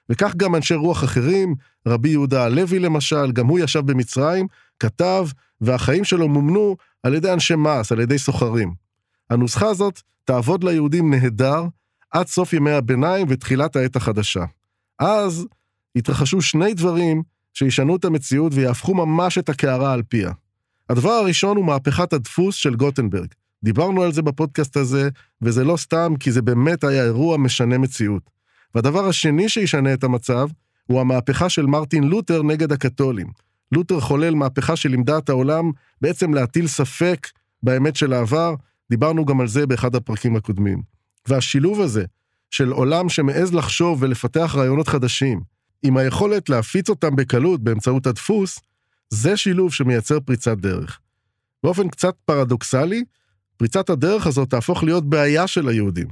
וכך 0.10 0.36
גם 0.36 0.56
אנשי 0.56 0.74
רוח 0.74 1.04
אחרים, 1.04 1.56
רבי 1.88 2.10
יהודה 2.10 2.44
הלוי 2.44 2.80
למשל, 2.80 3.32
גם 3.32 3.48
הוא 3.48 3.60
ישב 3.60 3.80
במצרים, 3.80 4.48
כתב, 4.80 5.28
והחיים 5.62 6.04
שלו 6.04 6.28
מומנו 6.30 6.76
על 7.04 7.14
ידי 7.14 7.34
אנשי 7.34 7.56
מס, 7.56 7.92
על 7.92 8.00
ידי 8.00 8.20
סוחרים. 8.20 8.74
הנוסחה 9.30 9.68
הזאת 9.68 10.02
תעבוד 10.26 10.64
ליהודים 10.64 11.14
נהדר 11.14 11.64
עד 12.12 12.28
סוף 12.28 12.54
ימי 12.54 12.72
הביניים 12.72 13.28
ותחילת 13.30 13.76
העת 13.76 13.96
החדשה. 13.96 14.46
אז 15.00 15.48
יתרחשו 15.96 16.42
שני 16.42 16.74
דברים 16.74 17.24
שישנו 17.54 17.96
את 17.96 18.06
המציאות 18.06 18.54
ויהפכו 18.56 18.96
ממש 18.96 19.38
את 19.38 19.50
הקערה 19.50 19.94
על 19.94 20.04
פיה. 20.04 20.32
הדבר 20.90 21.12
הראשון 21.12 21.58
הוא 21.58 21.66
מהפכת 21.66 22.14
הדפוס 22.14 22.56
של 22.56 22.76
גוטנברג. 22.76 23.28
דיברנו 23.64 24.04
על 24.04 24.14
זה 24.14 24.22
בפודקאסט 24.22 24.78
הזה, 24.78 25.10
וזה 25.42 25.64
לא 25.64 25.78
סתם, 25.78 26.14
כי 26.20 26.32
זה 26.32 26.42
באמת 26.42 26.84
היה 26.84 27.04
אירוע 27.04 27.38
משנה 27.38 27.78
מציאות. 27.78 28.30
והדבר 28.76 29.08
השני 29.08 29.50
שישנה 29.50 29.94
את 29.94 30.04
המצב, 30.04 30.48
הוא 30.88 31.02
המהפכה 31.02 31.50
של 31.50 31.66
מרטין 31.66 32.04
לותר 32.04 32.44
נגד 32.44 32.72
הקתולים. 32.72 33.28
לותר 33.72 34.00
חולל 34.00 34.36
מהפכה 34.36 34.76
שלימדה 34.76 35.18
את 35.18 35.30
העולם 35.30 35.72
בעצם 36.02 36.34
להטיל 36.34 36.68
ספק 36.68 37.28
באמת 37.64 37.96
של 37.96 38.14
העבר, 38.14 38.56
דיברנו 38.90 39.26
גם 39.26 39.42
על 39.42 39.48
זה 39.48 39.66
באחד 39.68 39.96
הפרקים 39.96 40.36
הקודמים. 40.36 40.82
והשילוב 41.28 41.82
הזה 41.82 42.06
של 42.52 42.72
עולם 42.72 43.10
שמעז 43.10 43.54
לחשוב 43.54 44.04
ולפתח 44.04 44.54
רעיונות 44.56 44.88
חדשים, 44.88 45.42
עם 45.84 45.98
היכולת 45.98 46.50
להפיץ 46.50 46.90
אותם 46.90 47.16
בקלות 47.16 47.64
באמצעות 47.64 48.08
הדפוס, 48.08 48.60
זה 49.10 49.38
שילוב 49.38 49.74
שמייצר 49.74 50.20
פריצת 50.20 50.58
דרך. 50.58 51.00
באופן 51.64 51.90
קצת 51.90 52.16
פרדוקסלי, 52.26 53.04
פריצת 53.58 53.90
הדרך 53.90 54.28
הזאת 54.28 54.50
תהפוך 54.50 54.84
להיות 54.84 55.10
בעיה 55.10 55.48
של 55.48 55.68
היהודים. 55.68 56.08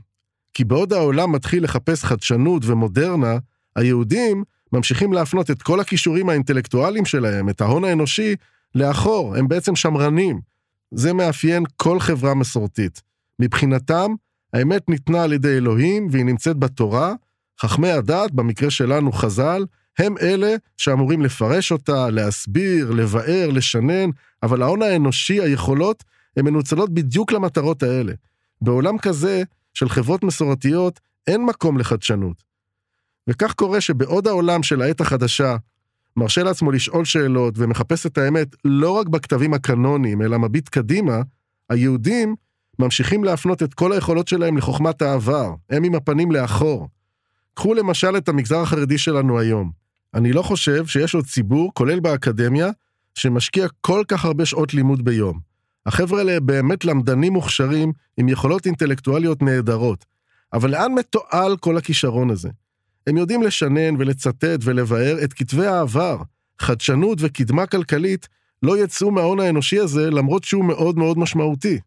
כי 0.53 0.63
בעוד 0.63 0.93
העולם 0.93 1.31
מתחיל 1.31 1.63
לחפש 1.63 2.03
חדשנות 2.03 2.65
ומודרנה, 2.65 3.37
היהודים 3.75 4.43
ממשיכים 4.73 5.13
להפנות 5.13 5.51
את 5.51 5.61
כל 5.61 5.79
הכישורים 5.79 6.29
האינטלקטואליים 6.29 7.05
שלהם, 7.05 7.49
את 7.49 7.61
ההון 7.61 7.83
האנושי, 7.83 8.35
לאחור, 8.75 9.35
הם 9.35 9.47
בעצם 9.47 9.75
שמרנים. 9.75 10.41
זה 10.91 11.13
מאפיין 11.13 11.63
כל 11.77 11.99
חברה 11.99 12.33
מסורתית. 12.33 13.01
מבחינתם, 13.39 14.11
האמת 14.53 14.89
ניתנה 14.89 15.23
על 15.23 15.33
ידי 15.33 15.57
אלוהים 15.57 16.07
והיא 16.11 16.25
נמצאת 16.25 16.57
בתורה, 16.57 17.13
חכמי 17.61 17.91
הדת, 17.91 18.31
במקרה 18.31 18.71
שלנו 18.71 19.11
חז"ל, 19.11 19.65
הם 19.99 20.15
אלה 20.21 20.55
שאמורים 20.77 21.21
לפרש 21.21 21.71
אותה, 21.71 22.09
להסביר, 22.09 22.91
לבאר, 22.91 23.49
לשנן, 23.49 24.09
אבל 24.43 24.61
ההון 24.61 24.81
האנושי, 24.81 25.41
היכולות, 25.41 26.03
הן 26.37 26.45
מנוצלות 26.45 26.93
בדיוק 26.93 27.31
למטרות 27.31 27.83
האלה. 27.83 28.13
בעולם 28.61 28.97
כזה 28.97 29.43
של 29.73 29.89
חברות 29.89 30.23
מסורתיות 30.23 30.99
אין 31.27 31.45
מקום 31.45 31.77
לחדשנות. 31.77 32.43
וכך 33.29 33.53
קורה 33.53 33.81
שבעוד 33.81 34.27
העולם 34.27 34.63
של 34.63 34.81
העת 34.81 35.01
החדשה 35.01 35.55
מרשה 36.17 36.43
לעצמו 36.43 36.71
לשאול 36.71 37.05
שאלות 37.05 37.53
ומחפש 37.57 38.05
את 38.05 38.17
האמת 38.17 38.47
לא 38.65 38.91
רק 38.91 39.07
בכתבים 39.07 39.53
הקנוניים, 39.53 40.21
אלא 40.21 40.39
מביט 40.39 40.69
קדימה, 40.69 41.21
היהודים 41.69 42.35
ממשיכים 42.79 43.23
להפנות 43.23 43.63
את 43.63 43.73
כל 43.73 43.91
היכולות 43.91 44.27
שלהם 44.27 44.57
לחוכמת 44.57 45.01
העבר, 45.01 45.53
הם 45.69 45.83
עם 45.83 45.95
הפנים 45.95 46.31
לאחור. 46.31 46.87
קחו 47.53 47.73
למשל 47.73 48.17
את 48.17 48.29
המגזר 48.29 48.59
החרדי 48.59 48.97
שלנו 48.97 49.39
היום. 49.39 49.71
אני 50.13 50.33
לא 50.33 50.41
חושב 50.41 50.85
שיש 50.85 51.15
עוד 51.15 51.25
ציבור, 51.25 51.71
כולל 51.73 51.99
באקדמיה, 51.99 52.69
שמשקיע 53.15 53.67
כל 53.81 54.03
כך 54.07 54.25
הרבה 54.25 54.45
שעות 54.45 54.73
לימוד 54.73 55.05
ביום. 55.05 55.54
החבר'ה 55.85 56.19
האלה 56.19 56.39
באמת 56.39 56.85
למדנים 56.85 57.33
מוכשרים 57.33 57.91
עם 58.17 58.29
יכולות 58.29 58.65
אינטלקטואליות 58.65 59.41
נהדרות. 59.41 60.05
אבל 60.53 60.71
לאן 60.71 60.93
מתועל 60.93 61.57
כל 61.57 61.77
הכישרון 61.77 62.29
הזה? 62.29 62.49
הם 63.07 63.17
יודעים 63.17 63.43
לשנן 63.43 63.95
ולצטט 63.99 64.59
ולבאר 64.61 65.23
את 65.23 65.33
כתבי 65.33 65.65
העבר. 65.65 66.17
חדשנות 66.59 67.17
וקדמה 67.21 67.65
כלכלית 67.65 68.27
לא 68.63 68.83
יצאו 68.83 69.11
מההון 69.11 69.39
האנושי 69.39 69.79
הזה 69.79 70.09
למרות 70.09 70.43
שהוא 70.43 70.65
מאוד 70.65 70.97
מאוד 70.97 71.17
משמעותי. 71.17 71.79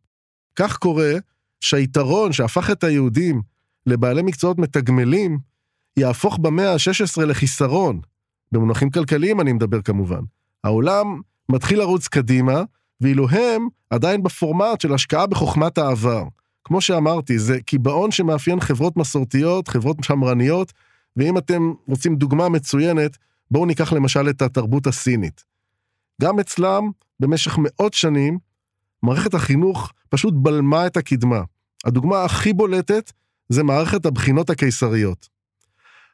כך 0.56 0.76
קורה 0.76 1.12
שהיתרון 1.60 2.32
שהפך 2.32 2.70
את 2.70 2.84
היהודים 2.84 3.42
לבעלי 3.86 4.22
מקצועות 4.22 4.58
מתגמלים, 4.58 5.38
יהפוך 5.96 6.38
במאה 6.38 6.72
ה-16 6.72 7.24
לחיסרון. 7.24 8.00
במונחים 8.52 8.90
כלכליים 8.90 9.40
אני 9.40 9.52
מדבר 9.52 9.82
כמובן. 9.82 10.20
העולם 10.64 11.20
מתחיל 11.48 11.78
לרוץ 11.78 12.08
קדימה, 12.08 12.62
ואילו 13.00 13.28
הם 13.28 13.68
עדיין 13.90 14.22
בפורמט 14.22 14.80
של 14.80 14.94
השקעה 14.94 15.26
בחוכמת 15.26 15.78
העבר. 15.78 16.24
כמו 16.64 16.80
שאמרתי, 16.80 17.38
זה 17.38 17.60
קיבעון 17.60 18.10
שמאפיין 18.10 18.60
חברות 18.60 18.96
מסורתיות, 18.96 19.68
חברות 19.68 19.96
שמרניות, 20.04 20.72
ואם 21.16 21.38
אתם 21.38 21.72
רוצים 21.86 22.16
דוגמה 22.16 22.48
מצוינת, 22.48 23.16
בואו 23.50 23.66
ניקח 23.66 23.92
למשל 23.92 24.28
את 24.28 24.42
התרבות 24.42 24.86
הסינית. 24.86 25.44
גם 26.22 26.40
אצלם, 26.40 26.90
במשך 27.20 27.58
מאות 27.58 27.94
שנים, 27.94 28.38
מערכת 29.02 29.34
החינוך 29.34 29.92
פשוט 30.08 30.34
בלמה 30.36 30.86
את 30.86 30.96
הקדמה. 30.96 31.40
הדוגמה 31.84 32.24
הכי 32.24 32.52
בולטת 32.52 33.12
זה 33.48 33.62
מערכת 33.62 34.06
הבחינות 34.06 34.50
הקיסריות. 34.50 35.28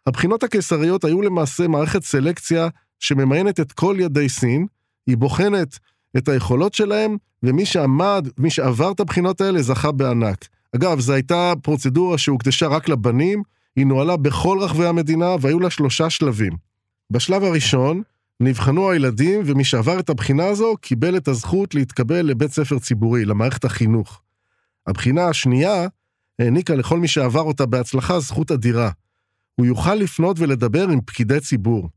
הבחינות 0.06 0.42
הקיסריות 0.42 1.04
היו 1.04 1.22
למעשה 1.22 1.68
מערכת 1.68 2.02
סלקציה 2.02 2.68
שממיינת 3.00 3.60
את 3.60 3.72
כל 3.72 3.96
ילדי 3.98 4.28
סין, 4.28 4.66
היא 5.06 5.16
בוחנת 5.16 5.78
את 6.16 6.28
היכולות 6.28 6.74
שלהם, 6.74 7.16
ומי 7.42 7.66
שעמד, 7.66 8.28
מי 8.38 8.50
שעבר 8.50 8.90
את 8.90 9.00
הבחינות 9.00 9.40
האלה 9.40 9.62
זכה 9.62 9.92
בענק. 9.92 10.48
אגב, 10.76 11.00
זו 11.00 11.12
הייתה 11.12 11.52
פרוצדורה 11.62 12.18
שהוקדשה 12.18 12.66
רק 12.66 12.88
לבנים, 12.88 13.42
היא 13.76 13.86
נוהלה 13.86 14.16
בכל 14.16 14.58
רחבי 14.60 14.86
המדינה 14.86 15.36
והיו 15.40 15.60
לה 15.60 15.70
שלושה 15.70 16.10
שלבים. 16.10 16.52
בשלב 17.10 17.44
הראשון, 17.44 18.02
נבחנו 18.40 18.90
הילדים, 18.90 19.40
ומי 19.44 19.64
שעבר 19.64 20.00
את 20.00 20.10
הבחינה 20.10 20.46
הזו 20.46 20.74
קיבל 20.80 21.16
את 21.16 21.28
הזכות 21.28 21.74
להתקבל 21.74 22.22
לבית 22.22 22.52
ספר 22.52 22.78
ציבורי, 22.78 23.24
למערכת 23.24 23.64
החינוך. 23.64 24.20
הבחינה 24.86 25.28
השנייה 25.28 25.86
העניקה 26.38 26.74
לכל 26.74 26.98
מי 26.98 27.08
שעבר 27.08 27.40
אותה 27.40 27.66
בהצלחה 27.66 28.20
זכות 28.20 28.50
אדירה. 28.50 28.90
הוא 29.54 29.66
יוכל 29.66 29.94
לפנות 29.94 30.40
ולדבר 30.40 30.88
עם 30.88 31.00
פקידי 31.00 31.40
ציבור. 31.40 31.88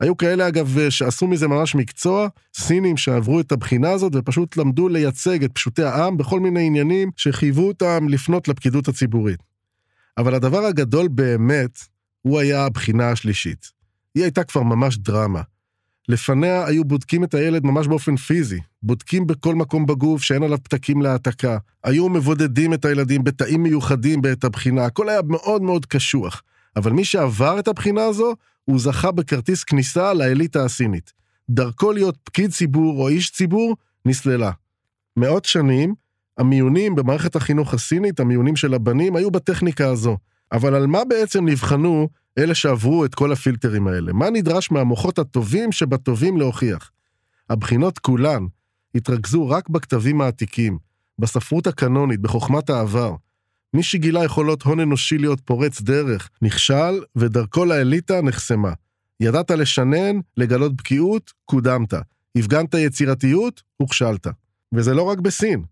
היו 0.00 0.16
כאלה, 0.16 0.48
אגב, 0.48 0.76
שעשו 0.90 1.26
מזה 1.26 1.48
ממש 1.48 1.74
מקצוע, 1.74 2.28
סינים 2.56 2.96
שעברו 2.96 3.40
את 3.40 3.52
הבחינה 3.52 3.90
הזאת 3.90 4.12
ופשוט 4.16 4.56
למדו 4.56 4.88
לייצג 4.88 5.44
את 5.44 5.52
פשוטי 5.52 5.82
העם 5.82 6.16
בכל 6.16 6.40
מיני 6.40 6.66
עניינים 6.66 7.10
שחייבו 7.16 7.68
אותם 7.68 8.06
לפנות 8.08 8.48
לפקידות 8.48 8.88
הציבורית. 8.88 9.42
אבל 10.18 10.34
הדבר 10.34 10.64
הגדול 10.64 11.08
באמת, 11.08 11.78
הוא 12.22 12.38
היה 12.38 12.64
הבחינה 12.64 13.10
השלישית. 13.10 13.70
היא 14.14 14.22
הייתה 14.22 14.44
כבר 14.44 14.62
ממש 14.62 14.98
דרמה. 14.98 15.42
לפניה 16.08 16.66
היו 16.66 16.84
בודקים 16.84 17.24
את 17.24 17.34
הילד 17.34 17.64
ממש 17.64 17.86
באופן 17.86 18.16
פיזי, 18.16 18.60
בודקים 18.82 19.26
בכל 19.26 19.54
מקום 19.54 19.86
בגוף 19.86 20.22
שאין 20.22 20.42
עליו 20.42 20.58
פתקים 20.62 21.02
להעתקה, 21.02 21.58
היו 21.84 22.08
מבודדים 22.08 22.74
את 22.74 22.84
הילדים 22.84 23.24
בתאים 23.24 23.62
מיוחדים 23.62 24.22
בעת 24.22 24.44
הבחינה, 24.44 24.84
הכל 24.84 25.08
היה 25.08 25.20
מאוד 25.22 25.62
מאוד 25.62 25.86
קשוח. 25.86 26.42
אבל 26.76 26.92
מי 26.92 27.04
שעבר 27.04 27.58
את 27.58 27.68
הבחינה 27.68 28.04
הזו, 28.04 28.34
הוא 28.64 28.78
זכה 28.78 29.10
בכרטיס 29.10 29.64
כניסה 29.64 30.14
לאליטה 30.14 30.64
הסינית. 30.64 31.12
דרכו 31.50 31.92
להיות 31.92 32.16
פקיד 32.24 32.50
ציבור 32.50 33.02
או 33.02 33.08
איש 33.08 33.30
ציבור 33.30 33.76
נסללה. 34.06 34.50
מאות 35.16 35.44
שנים, 35.44 35.94
המיונים 36.38 36.94
במערכת 36.94 37.36
החינוך 37.36 37.74
הסינית, 37.74 38.20
המיונים 38.20 38.56
של 38.56 38.74
הבנים, 38.74 39.16
היו 39.16 39.30
בטכניקה 39.30 39.88
הזו. 39.88 40.16
אבל 40.52 40.74
על 40.74 40.86
מה 40.86 41.04
בעצם 41.04 41.48
נבחנו 41.48 42.08
אלה 42.38 42.54
שעברו 42.54 43.04
את 43.04 43.14
כל 43.14 43.32
הפילטרים 43.32 43.86
האלה? 43.86 44.12
מה 44.12 44.30
נדרש 44.30 44.70
מהמוחות 44.70 45.18
הטובים 45.18 45.72
שבטובים 45.72 46.36
להוכיח? 46.36 46.90
הבחינות 47.50 47.98
כולן 47.98 48.46
התרכזו 48.94 49.48
רק 49.48 49.68
בכתבים 49.68 50.20
העתיקים, 50.20 50.78
בספרות 51.18 51.66
הקנונית, 51.66 52.20
בחוכמת 52.20 52.70
העבר. 52.70 53.14
מי 53.74 53.82
שגילה 53.82 54.24
יכולות 54.24 54.62
הון 54.62 54.80
אנושי 54.80 55.18
להיות 55.18 55.40
פורץ 55.44 55.80
דרך, 55.80 56.30
נכשל, 56.42 57.02
ודרכו 57.16 57.64
לאליטה 57.64 58.22
נחסמה. 58.22 58.72
ידעת 59.20 59.50
לשנן, 59.50 60.20
לגלות 60.36 60.76
בקיאות, 60.76 61.32
קודמת. 61.44 61.94
הפגנת 62.36 62.74
יצירתיות, 62.74 63.62
הוכשלת. 63.76 64.26
וזה 64.74 64.94
לא 64.94 65.02
רק 65.02 65.18
בסין. 65.18 65.64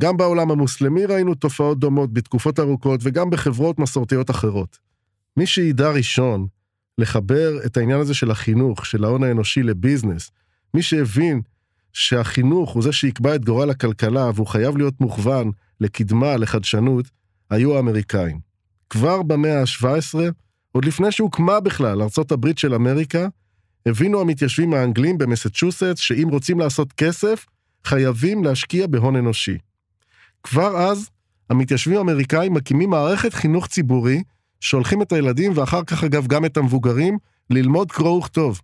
גם 0.00 0.16
בעולם 0.16 0.50
המוסלמי 0.50 1.06
ראינו 1.06 1.34
תופעות 1.34 1.78
דומות 1.78 2.12
בתקופות 2.12 2.60
ארוכות 2.60 3.00
וגם 3.02 3.30
בחברות 3.30 3.78
מסורתיות 3.78 4.30
אחרות. 4.30 4.78
מי 5.36 5.46
שידע 5.46 5.90
ראשון 5.90 6.46
לחבר 6.98 7.66
את 7.66 7.76
העניין 7.76 8.00
הזה 8.00 8.14
של 8.14 8.30
החינוך, 8.30 8.86
של 8.86 9.04
ההון 9.04 9.22
האנושי 9.22 9.62
לביזנס, 9.62 10.30
מי 10.74 10.82
שהבין 10.82 11.40
שהחינוך 11.92 12.70
הוא 12.70 12.82
זה 12.82 12.92
שיקבע 12.92 13.34
את 13.34 13.44
גורל 13.44 13.70
הכלכלה 13.70 14.30
והוא 14.34 14.46
חייב 14.46 14.76
להיות 14.76 15.00
מוכוון 15.00 15.50
לקדמה, 15.80 16.36
לחדשנות, 16.36 17.10
היו 17.50 17.76
האמריקאים. 17.76 18.40
כבר 18.90 19.22
במאה 19.22 19.60
ה-17, 19.60 20.18
עוד 20.72 20.84
לפני 20.84 21.12
שהוקמה 21.12 21.60
בכלל 21.60 22.02
ארצות 22.02 22.32
הברית 22.32 22.58
של 22.58 22.74
אמריקה, 22.74 23.28
הבינו 23.86 24.20
המתיישבים 24.20 24.74
האנגלים 24.74 25.18
במסצ'וסטס 25.18 25.98
שאם 25.98 26.28
רוצים 26.30 26.60
לעשות 26.60 26.92
כסף, 26.92 27.46
חייבים 27.84 28.44
להשקיע 28.44 28.86
בהון 28.86 29.16
אנושי. 29.16 29.58
כבר 30.42 30.76
אז, 30.76 31.10
המתיישבים 31.50 31.98
האמריקאים 31.98 32.54
מקימים 32.54 32.90
מערכת 32.90 33.34
חינוך 33.34 33.66
ציבורי, 33.66 34.22
שולחים 34.60 35.02
את 35.02 35.12
הילדים 35.12 35.52
ואחר 35.54 35.84
כך 35.84 36.04
אגב 36.04 36.26
גם 36.26 36.44
את 36.44 36.56
המבוגרים, 36.56 37.18
ללמוד 37.50 37.92
קרוא 37.92 38.18
וכתוב. 38.18 38.60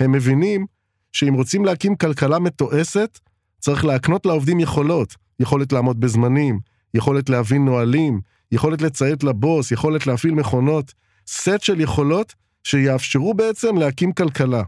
הם 0.00 0.12
מבינים 0.12 0.66
שאם 1.12 1.34
רוצים 1.34 1.64
להקים 1.64 1.96
כלכלה 1.96 2.38
מתועסת, 2.38 3.18
צריך 3.60 3.84
להקנות 3.84 4.26
לעובדים 4.26 4.60
יכולות, 4.60 5.14
יכולת 5.40 5.72
לעמוד 5.72 6.00
בזמנים, 6.00 6.60
יכולת 6.94 7.28
להבין 7.28 7.64
נהלים, 7.64 8.20
יכולת 8.52 8.82
לציית 8.82 9.24
לבוס, 9.24 9.72
יכולת 9.72 10.06
להפעיל 10.06 10.34
מכונות, 10.34 10.94
סט 11.26 11.60
של 11.62 11.80
יכולות 11.80 12.34
שיאפשרו 12.64 13.34
בעצם 13.34 13.76
להקים 13.76 14.12
כלכלה. 14.12 14.62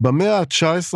במאה 0.00 0.38
ה-19, 0.38 0.94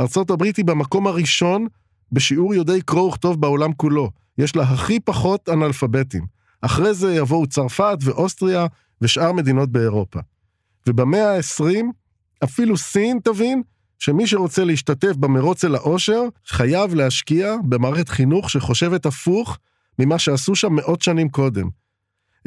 ארצות 0.00 0.30
הברית 0.30 0.56
היא 0.56 0.64
במקום 0.64 1.06
הראשון 1.06 1.66
בשיעור 2.12 2.54
יודעי 2.54 2.82
קרוא 2.82 3.08
וכתוב 3.08 3.40
בעולם 3.40 3.72
כולו. 3.72 4.10
יש 4.38 4.56
לה 4.56 4.62
הכי 4.62 5.00
פחות 5.00 5.48
אנאלפביתים. 5.48 6.26
אחרי 6.60 6.94
זה 6.94 7.14
יבואו 7.14 7.46
צרפת 7.46 7.98
ואוסטריה 8.00 8.66
ושאר 9.00 9.32
מדינות 9.32 9.72
באירופה. 9.72 10.20
ובמאה 10.88 11.36
ה-20, 11.36 11.84
אפילו 12.44 12.76
סין 12.76 13.18
תבין 13.24 13.62
שמי 13.98 14.26
שרוצה 14.26 14.64
להשתתף 14.64 15.16
במרוץ 15.16 15.64
אל 15.64 15.74
העושר, 15.74 16.22
חייב 16.46 16.94
להשקיע 16.94 17.54
במערכת 17.64 18.08
חינוך 18.08 18.50
שחושבת 18.50 19.06
הפוך 19.06 19.58
ממה 19.98 20.18
שעשו 20.18 20.54
שם 20.54 20.72
מאות 20.72 21.02
שנים 21.02 21.28
קודם. 21.28 21.68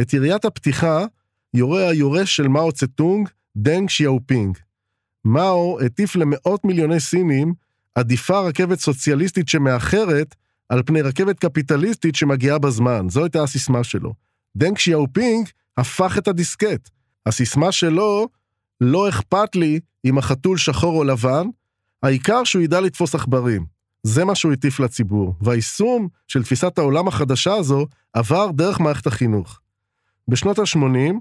את 0.02 0.14
יריית 0.14 0.46
הפתיחה 0.46 1.06
יורה 1.54 1.90
היורש 1.90 2.36
של 2.36 2.48
מאו 2.48 2.72
צטונג, 2.72 3.30
דנג 3.56 3.90
שיאופינג. 3.90 4.58
מאו 5.26 5.80
הטיף 5.86 6.16
למאות 6.16 6.66
מיליוני 6.66 7.00
סינים, 7.00 7.54
עדיפה 7.96 8.40
רכבת 8.40 8.80
סוציאליסטית 8.80 9.50
שמאחרת 9.50 10.36
על 10.70 10.84
פני 10.84 11.02
רכבת 11.02 11.40
קפיטליסטית 11.40 12.16
שמגיעה 12.16 12.60
בזמן. 12.60 13.10
זו 13.10 13.24
הייתה 13.24 13.44
הסיסמה 13.44 13.84
שלו. 13.84 14.14
דנג 14.56 14.78
שיאופינג 14.78 15.50
הפך 15.78 16.18
את 16.18 16.28
הדיסקט. 16.28 16.90
הסיסמה 17.26 17.72
שלו, 17.72 18.28
לא 18.82 19.10
אכפת 19.10 19.56
לי 19.56 19.80
אם 20.06 20.18
החתול 20.18 20.58
שחור 20.58 20.98
או 20.98 21.04
לבן, 21.04 21.48
העיקר 22.04 22.44
שהוא 22.44 22.62
ידע 22.62 22.82
לתפוס 22.82 23.16
עכברים. 23.16 23.75
זה 24.08 24.26
מה 24.26 24.36
שהוא 24.36 24.54
הטיף 24.54 24.80
לציבור, 24.80 25.36
והיישום 25.42 26.08
של 26.28 26.44
תפיסת 26.44 26.78
העולם 26.78 27.08
החדשה 27.08 27.54
הזו 27.54 27.88
עבר 28.14 28.52
דרך 28.52 28.80
מערכת 28.80 29.08
החינוך. 29.08 29.60
בשנות 30.28 30.60
ה-80, 30.60 31.14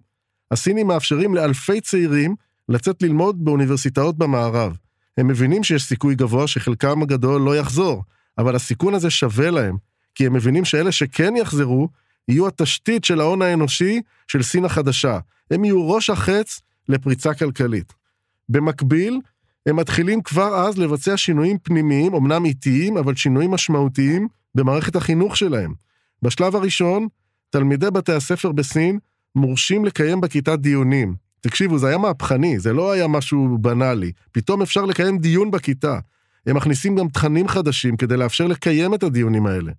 הסינים 0.50 0.86
מאפשרים 0.86 1.34
לאלפי 1.34 1.80
צעירים 1.80 2.34
לצאת 2.68 3.02
ללמוד 3.02 3.44
באוניברסיטאות 3.44 4.18
במערב. 4.18 4.76
הם 5.18 5.28
מבינים 5.28 5.64
שיש 5.64 5.82
סיכוי 5.82 6.14
גבוה 6.14 6.46
שחלקם 6.46 7.02
הגדול 7.02 7.42
לא 7.42 7.56
יחזור, 7.56 8.02
אבל 8.38 8.56
הסיכון 8.56 8.94
הזה 8.94 9.10
שווה 9.10 9.50
להם, 9.50 9.76
כי 10.14 10.26
הם 10.26 10.32
מבינים 10.32 10.64
שאלה 10.64 10.92
שכן 10.92 11.36
יחזרו, 11.36 11.88
יהיו 12.28 12.46
התשתית 12.46 13.04
של 13.04 13.20
ההון 13.20 13.42
האנושי 13.42 14.00
של 14.28 14.42
סין 14.42 14.64
החדשה. 14.64 15.18
הם 15.50 15.64
יהיו 15.64 15.90
ראש 15.90 16.10
החץ 16.10 16.60
לפריצה 16.88 17.34
כלכלית. 17.34 17.92
במקביל, 18.48 19.20
הם 19.66 19.76
מתחילים 19.76 20.22
כבר 20.22 20.54
אז 20.54 20.78
לבצע 20.78 21.16
שינויים 21.16 21.58
פנימיים, 21.58 22.14
אמנם 22.14 22.44
איטיים, 22.44 22.96
אבל 22.96 23.14
שינויים 23.14 23.50
משמעותיים 23.50 24.28
במערכת 24.54 24.96
החינוך 24.96 25.36
שלהם. 25.36 25.74
בשלב 26.22 26.56
הראשון, 26.56 27.08
תלמידי 27.50 27.90
בתי 27.90 28.12
הספר 28.12 28.52
בסין 28.52 28.98
מורשים 29.34 29.84
לקיים 29.84 30.20
בכיתה 30.20 30.56
דיונים. 30.56 31.14
תקשיבו, 31.40 31.78
זה 31.78 31.88
היה 31.88 31.98
מהפכני, 31.98 32.58
זה 32.58 32.72
לא 32.72 32.92
היה 32.92 33.08
משהו 33.08 33.58
בנאלי. 33.60 34.12
פתאום 34.32 34.62
אפשר 34.62 34.84
לקיים 34.84 35.18
דיון 35.18 35.50
בכיתה. 35.50 35.98
הם 36.46 36.56
מכניסים 36.56 36.96
גם 36.96 37.08
תכנים 37.08 37.48
חדשים 37.48 37.96
כדי 37.96 38.16
לאפשר 38.16 38.46
לקיים 38.46 38.94
את 38.94 39.02
הדיונים 39.02 39.46
האלה. 39.46 39.72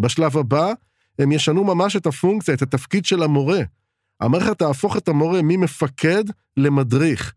בשלב 0.00 0.36
הבא, 0.36 0.72
הם 1.18 1.32
ישנו 1.32 1.64
ממש 1.64 1.96
את 1.96 2.06
הפונקציה, 2.06 2.54
את 2.54 2.62
התפקיד 2.62 3.04
של 3.04 3.22
המורה. 3.22 3.60
המערכת 4.20 4.58
תהפוך 4.58 4.96
את 4.96 5.08
המורה 5.08 5.40
ממפקד 5.42 6.24
למדריך. 6.56 7.34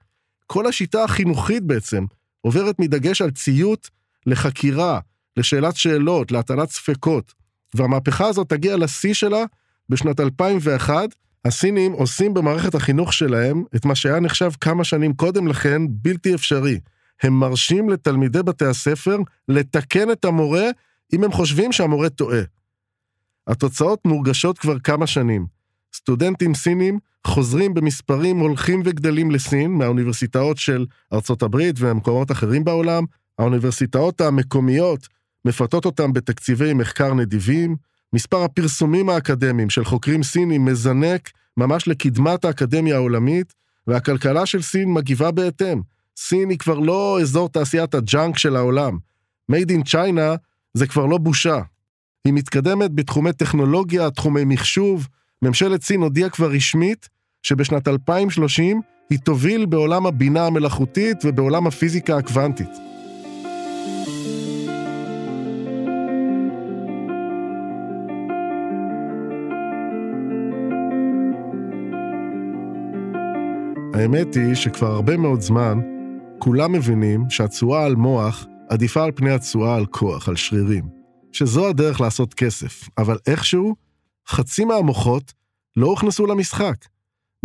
כל 0.47 0.67
השיטה 0.67 1.03
החינוכית 1.03 1.63
בעצם 1.63 2.05
עוברת 2.41 2.79
מדגש 2.79 3.21
על 3.21 3.31
ציות 3.31 3.89
לחקירה, 4.25 4.99
לשאלת 5.37 5.75
שאלות, 5.75 6.31
להטלת 6.31 6.69
ספקות. 6.69 7.33
והמהפכה 7.73 8.27
הזאת 8.27 8.49
תגיע 8.49 8.77
לשיא 8.77 9.13
שלה 9.13 9.43
בשנת 9.89 10.19
2001. 10.19 11.15
הסינים 11.45 11.91
עושים 11.91 12.33
במערכת 12.33 12.75
החינוך 12.75 13.13
שלהם 13.13 13.63
את 13.75 13.85
מה 13.85 13.95
שהיה 13.95 14.19
נחשב 14.19 14.51
כמה 14.61 14.83
שנים 14.83 15.13
קודם 15.13 15.47
לכן 15.47 15.81
בלתי 15.89 16.35
אפשרי. 16.35 16.79
הם 17.23 17.33
מרשים 17.33 17.89
לתלמידי 17.89 18.43
בתי 18.43 18.65
הספר 18.65 19.17
לתקן 19.47 20.11
את 20.11 20.25
המורה 20.25 20.65
אם 21.13 21.23
הם 21.23 21.31
חושבים 21.31 21.71
שהמורה 21.71 22.09
טועה. 22.09 22.41
התוצאות 23.47 24.05
מורגשות 24.05 24.59
כבר 24.59 24.79
כמה 24.79 25.07
שנים. 25.07 25.45
סטודנטים 25.95 26.55
סינים 26.55 26.99
חוזרים 27.25 27.73
במספרים 27.73 28.39
הולכים 28.39 28.81
וגדלים 28.85 29.31
לסין, 29.31 29.71
מהאוניברסיטאות 29.71 30.57
של 30.57 30.85
ארצות 31.13 31.43
הברית 31.43 31.75
ומקומות 31.79 32.31
אחרים 32.31 32.63
בעולם. 32.63 33.03
האוניברסיטאות 33.39 34.21
המקומיות 34.21 35.07
מפתות 35.45 35.85
אותם 35.85 36.13
בתקציבי 36.13 36.73
מחקר 36.73 37.13
נדיבים. 37.13 37.75
מספר 38.13 38.43
הפרסומים 38.43 39.09
האקדמיים 39.09 39.69
של 39.69 39.85
חוקרים 39.85 40.23
סינים 40.23 40.65
מזנק 40.65 41.29
ממש 41.57 41.87
לקדמת 41.87 42.45
האקדמיה 42.45 42.95
העולמית, 42.95 43.53
והכלכלה 43.87 44.45
של 44.45 44.61
סין 44.61 44.93
מגיבה 44.93 45.31
בהתאם. 45.31 45.81
סין 46.17 46.49
היא 46.49 46.57
כבר 46.57 46.79
לא 46.79 47.17
אזור 47.21 47.49
תעשיית 47.49 47.95
הג'אנק 47.95 48.37
של 48.37 48.55
העולם. 48.55 48.97
Made 49.51 49.69
in 49.69 49.89
China 49.89 50.37
זה 50.73 50.87
כבר 50.87 51.05
לא 51.05 51.17
בושה. 51.17 51.59
היא 52.25 52.33
מתקדמת 52.33 52.91
בתחומי 52.91 53.33
טכנולוגיה, 53.33 54.11
תחומי 54.11 54.43
מחשוב. 54.45 55.07
ממשלת 55.41 55.83
סין 55.83 56.01
הודיעה 56.01 56.29
כבר 56.29 56.51
רשמית 56.51 57.09
שבשנת 57.45 57.87
2030 57.87 58.81
היא 59.09 59.19
תוביל 59.19 59.65
בעולם 59.65 60.05
הבינה 60.05 60.45
המלאכותית 60.47 61.17
ובעולם 61.25 61.67
הפיזיקה 61.67 62.17
הקוונטית. 62.17 62.69
האמת 73.93 74.35
היא 74.35 74.55
שכבר 74.55 74.87
הרבה 74.87 75.17
מאוד 75.17 75.41
זמן 75.41 75.79
כולם 76.39 76.71
מבינים 76.71 77.29
שהתשואה 77.29 77.85
על 77.85 77.95
מוח 77.95 78.45
עדיפה 78.69 79.03
על 79.03 79.11
פני 79.15 79.31
התשואה 79.31 79.75
על 79.75 79.85
כוח, 79.85 80.29
על 80.29 80.35
שרירים. 80.35 80.83
שזו 81.31 81.67
הדרך 81.67 82.01
לעשות 82.01 82.33
כסף, 82.33 82.89
אבל 82.97 83.17
איכשהו, 83.27 83.75
חצי 84.27 84.65
מהמוחות 84.65 85.33
לא 85.77 85.87
הוכנסו 85.87 86.25
למשחק. 86.25 86.75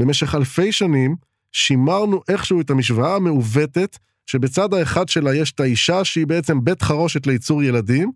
במשך 0.00 0.34
אלפי 0.34 0.72
שנים 0.72 1.16
שימרנו 1.52 2.20
איכשהו 2.28 2.60
את 2.60 2.70
המשוואה 2.70 3.16
המעוותת, 3.16 3.98
שבצד 4.26 4.74
האחד 4.74 5.08
שלה 5.08 5.34
יש 5.34 5.52
את 5.52 5.60
האישה 5.60 6.04
שהיא 6.04 6.26
בעצם 6.26 6.64
בית 6.64 6.82
חרושת 6.82 7.26
לייצור 7.26 7.62
ילדים, 7.62 8.12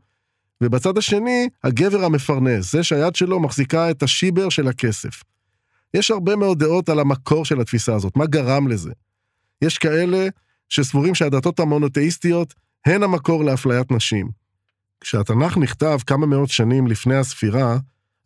ובצד 0.60 0.98
השני, 0.98 1.48
הגבר 1.64 2.04
המפרנס, 2.04 2.72
זה 2.72 2.82
שהיד 2.82 3.16
שלו 3.16 3.40
מחזיקה 3.40 3.90
את 3.90 4.02
השיבר 4.02 4.48
של 4.48 4.68
הכסף. 4.68 5.22
יש 5.94 6.10
הרבה 6.10 6.36
מאוד 6.36 6.58
דעות 6.58 6.88
על 6.88 7.00
המקור 7.00 7.44
של 7.44 7.60
התפיסה 7.60 7.94
הזאת, 7.94 8.16
מה 8.16 8.26
גרם 8.26 8.68
לזה. 8.68 8.92
יש 9.62 9.78
כאלה 9.78 10.28
שסבורים 10.68 11.14
שהדתות 11.14 11.60
המונותאיסטיות 11.60 12.54
הן 12.86 13.02
המקור 13.02 13.44
לאפליית 13.44 13.92
נשים. 13.92 14.28
כשהתנ"ך 15.00 15.58
נכתב 15.58 15.98
כמה 16.06 16.26
מאות 16.26 16.48
שנים 16.48 16.86
לפני 16.86 17.16
הספירה, 17.16 17.78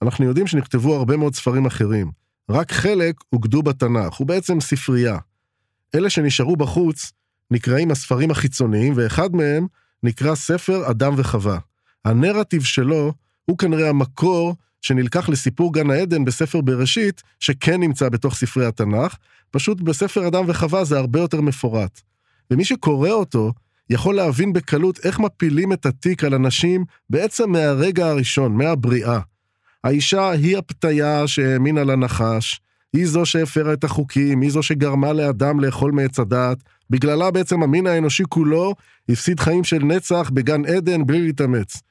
אנחנו 0.03 0.25
יודעים 0.25 0.47
שנכתבו 0.47 0.95
הרבה 0.95 1.17
מאוד 1.17 1.35
ספרים 1.35 1.67
אחרים. 1.67 2.28
רק 2.51 2.73
חלק 2.73 3.15
אוגדו 3.33 3.63
בתנ"ך, 3.63 4.15
הוא 4.15 4.27
בעצם 4.27 4.61
ספרייה. 4.61 5.19
אלה 5.95 6.11
שנשארו 6.11 6.57
בחוץ 6.57 7.13
נקראים 7.51 7.91
הספרים 7.91 8.31
החיצוניים, 8.31 8.93
ואחד 8.97 9.37
מהם 9.37 9.67
נקרא 10.03 10.35
ספר 10.35 10.91
אדם 10.91 11.15
וחווה. 11.17 11.59
הנרטיב 12.05 12.63
שלו 12.63 13.13
הוא 13.45 13.59
כנראה 13.59 13.89
המקור 13.89 14.55
שנלקח 14.83 15.29
לסיפור 15.29 15.73
גן 15.73 15.91
העדן 15.91 16.25
בספר 16.25 16.61
בראשית, 16.61 17.23
שכן 17.41 17.81
נמצא 17.81 18.09
בתוך 18.09 18.35
ספרי 18.35 18.67
התנ"ך, 18.67 19.17
פשוט 19.51 19.81
בספר 19.81 20.29
אדם 20.29 20.45
וחווה 20.47 20.85
זה 20.85 20.99
הרבה 20.99 21.21
יותר 21.21 21.41
מפורט. 21.41 22.01
ומי 22.51 22.65
שקורא 22.65 23.11
אותו, 23.11 23.53
יכול 23.91 24.15
להבין 24.15 24.53
בקלות 24.53 24.99
איך 25.05 25.21
מפילים 25.21 25.73
את 25.73 25.87
התיק 25.87 26.25
על 26.25 26.35
אנשים 26.35 26.85
בעצם 27.11 27.51
מהרגע 27.51 28.07
הראשון, 28.07 28.57
מהבריאה. 28.57 29.21
האישה 29.85 30.31
היא 30.31 30.59
הפתיה 30.59 31.27
שהאמינה 31.27 31.85
לנחש, 31.85 32.61
היא 32.93 33.07
זו 33.07 33.27
שהפרה 33.27 33.73
את 33.73 33.85
החוקים, 33.85 34.41
היא 34.41 34.51
זו 34.51 34.63
שגרמה 34.63 35.13
לאדם 35.13 35.61
לאכול 35.61 35.93
מעץ 35.93 36.19
הדעת, 36.19 36.59
בגללה 36.91 37.31
בעצם 37.31 37.63
המין 37.63 37.87
האנושי 37.87 38.23
כולו 38.29 38.75
הפסיד 39.09 39.41
חיים 39.41 39.65
של 39.65 39.79
נצח 39.79 40.31
בגן 40.35 40.67
עדן 40.67 41.07
בלי 41.07 41.21
להתאמץ. 41.21 41.83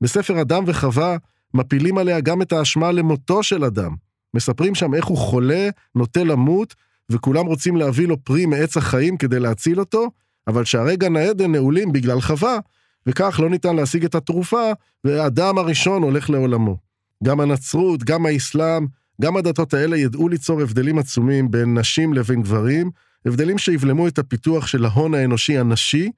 בספר 0.00 0.40
אדם 0.40 0.64
וחווה 0.66 1.16
מפילים 1.54 1.98
עליה 1.98 2.20
גם 2.20 2.42
את 2.42 2.52
האשמה 2.52 2.92
למותו 2.92 3.42
של 3.42 3.64
אדם. 3.64 3.94
מספרים 4.34 4.74
שם 4.74 4.94
איך 4.94 5.04
הוא 5.04 5.18
חולה, 5.18 5.68
נוטה 5.94 6.24
למות, 6.24 6.74
וכולם 7.10 7.46
רוצים 7.46 7.76
להביא 7.76 8.08
לו 8.08 8.24
פרי 8.24 8.46
מעץ 8.46 8.76
החיים 8.76 9.16
כדי 9.16 9.40
להציל 9.40 9.80
אותו, 9.80 10.10
אבל 10.46 10.64
שהרי 10.64 10.96
גן 10.96 11.16
העדן 11.16 11.52
נעולים 11.52 11.92
בגלל 11.92 12.20
חווה, 12.20 12.58
וכך 13.06 13.40
לא 13.42 13.50
ניתן 13.50 13.76
להשיג 13.76 14.04
את 14.04 14.14
התרופה, 14.14 14.72
והאדם 15.04 15.58
הראשון 15.58 16.02
הולך 16.02 16.30
לעולמו. 16.30 16.87
גם 17.24 17.40
הנצרות, 17.40 18.04
גם 18.04 18.26
האסלאם, 18.26 18.86
גם 19.22 19.36
הדתות 19.36 19.74
האלה 19.74 19.96
ידעו 19.96 20.28
ליצור 20.28 20.60
הבדלים 20.60 20.98
עצומים 20.98 21.50
בין 21.50 21.78
נשים 21.78 22.14
לבין 22.14 22.42
גברים, 22.42 22.90
הבדלים 23.26 23.58
שיבלמו 23.58 24.08
את 24.08 24.18
הפיתוח 24.18 24.66
של 24.66 24.84
ההון 24.84 25.14
האנושי 25.14 25.58
הנשי, 25.58 26.10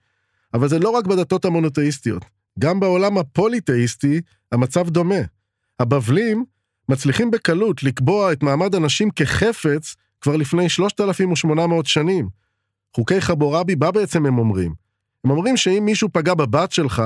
אבל 0.55 0.69
זה 0.69 0.79
לא 0.79 0.91
רק 0.91 1.07
בדתות 1.07 1.45
המונותאיסטיות. 1.45 2.25
גם 2.59 2.81
בעולם 2.81 3.19
הפוליתאיסטי 3.19 4.21
המצב 4.53 4.89
דומה. 4.89 5.21
הבבלים 5.81 6.45
מצליחים 6.89 7.31
בקלות 7.31 7.83
לקבוע 7.83 8.33
את 8.33 8.43
מעמד 8.43 8.75
הנשים 8.75 9.11
כחפץ 9.11 9.95
כבר 10.21 10.37
לפני 10.37 10.69
3,800 10.69 11.87
שנים. 11.87 12.29
חוקי 12.97 13.21
חבורבי, 13.21 13.75
מה 13.75 13.91
בעצם 13.91 14.27
הם 14.27 14.39
אומרים? 14.39 14.75
הם 15.25 15.31
אומרים 15.31 15.57
שאם 15.57 15.83
מישהו 15.85 16.09
פגע 16.13 16.35
בבת 16.35 16.73
שלך, 16.73 17.03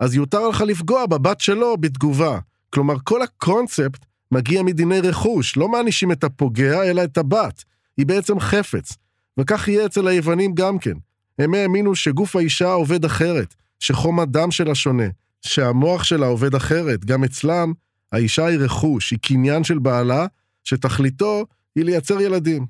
אז 0.00 0.14
יותר 0.14 0.48
לך 0.48 0.60
לפגוע 0.60 1.06
בבת 1.06 1.40
שלו 1.40 1.76
בתגובה. 1.76 2.38
כלומר, 2.76 2.94
כל 3.04 3.22
הקונספט 3.22 4.06
מגיע 4.32 4.62
מדיני 4.62 5.00
רכוש, 5.00 5.56
לא 5.56 5.68
מענישים 5.68 6.12
את 6.12 6.24
הפוגע, 6.24 6.82
אלא 6.82 7.04
את 7.04 7.18
הבת. 7.18 7.64
היא 7.96 8.06
בעצם 8.06 8.40
חפץ. 8.40 8.96
וכך 9.40 9.68
יהיה 9.68 9.86
אצל 9.86 10.08
היוונים 10.08 10.54
גם 10.54 10.78
כן. 10.78 10.92
הם 11.38 11.54
האמינו 11.54 11.94
שגוף 11.94 12.36
האישה 12.36 12.72
עובד 12.72 13.04
אחרת, 13.04 13.54
שחום 13.80 14.20
הדם 14.20 14.50
שלה 14.50 14.74
שונה, 14.74 15.04
שהמוח 15.42 16.04
שלה 16.04 16.26
עובד 16.26 16.54
אחרת. 16.54 17.04
גם 17.04 17.24
אצלם, 17.24 17.72
האישה 18.12 18.46
היא 18.46 18.58
רכוש, 18.58 19.10
היא 19.10 19.18
קניין 19.22 19.64
של 19.64 19.78
בעלה, 19.78 20.26
שתכליתו 20.64 21.46
היא 21.76 21.84
לייצר 21.84 22.20
ילדים. 22.20 22.66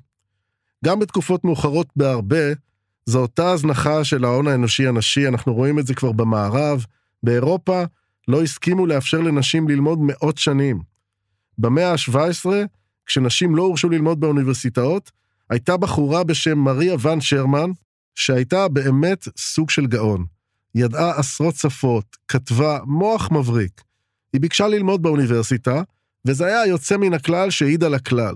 גם 0.85 0.99
בתקופות 0.99 1.43
מאוחרות 1.43 1.87
בהרבה, 1.95 2.53
זו 3.05 3.19
אותה 3.19 3.51
הזנחה 3.51 4.03
של 4.03 4.25
ההון 4.25 4.47
האנושי 4.47 4.87
הנשי, 4.87 5.27
אנחנו 5.27 5.53
רואים 5.53 5.79
את 5.79 5.87
זה 5.87 5.93
כבר 5.93 6.11
במערב. 6.11 6.85
באירופה 7.23 7.83
לא 8.27 8.43
הסכימו 8.43 8.85
לאפשר 8.85 9.21
לנשים 9.21 9.67
ללמוד 9.67 9.99
מאות 10.01 10.37
שנים. 10.37 10.79
במאה 11.57 11.91
ה-17, 11.91 12.49
כשנשים 13.05 13.55
לא 13.55 13.63
הורשו 13.63 13.89
ללמוד 13.89 14.19
באוניברסיטאות, 14.19 15.11
הייתה 15.49 15.77
בחורה 15.77 16.23
בשם 16.23 16.57
מריה 16.57 16.95
ון 17.01 17.21
שרמן, 17.21 17.71
שהייתה 18.15 18.67
באמת 18.67 19.27
סוג 19.37 19.69
של 19.69 19.87
גאון. 19.87 20.25
ידעה 20.75 21.19
עשרות 21.19 21.55
שפות, 21.55 22.17
כתבה 22.27 22.79
מוח 22.85 23.31
מבריק. 23.31 23.81
היא 24.33 24.41
ביקשה 24.41 24.67
ללמוד 24.67 25.01
באוניברסיטה, 25.01 25.81
וזה 26.25 26.45
היה 26.45 26.65
יוצא 26.65 26.97
מן 26.97 27.13
הכלל 27.13 27.49
שהעיד 27.49 27.83
על 27.83 27.93
הכלל. 27.93 28.35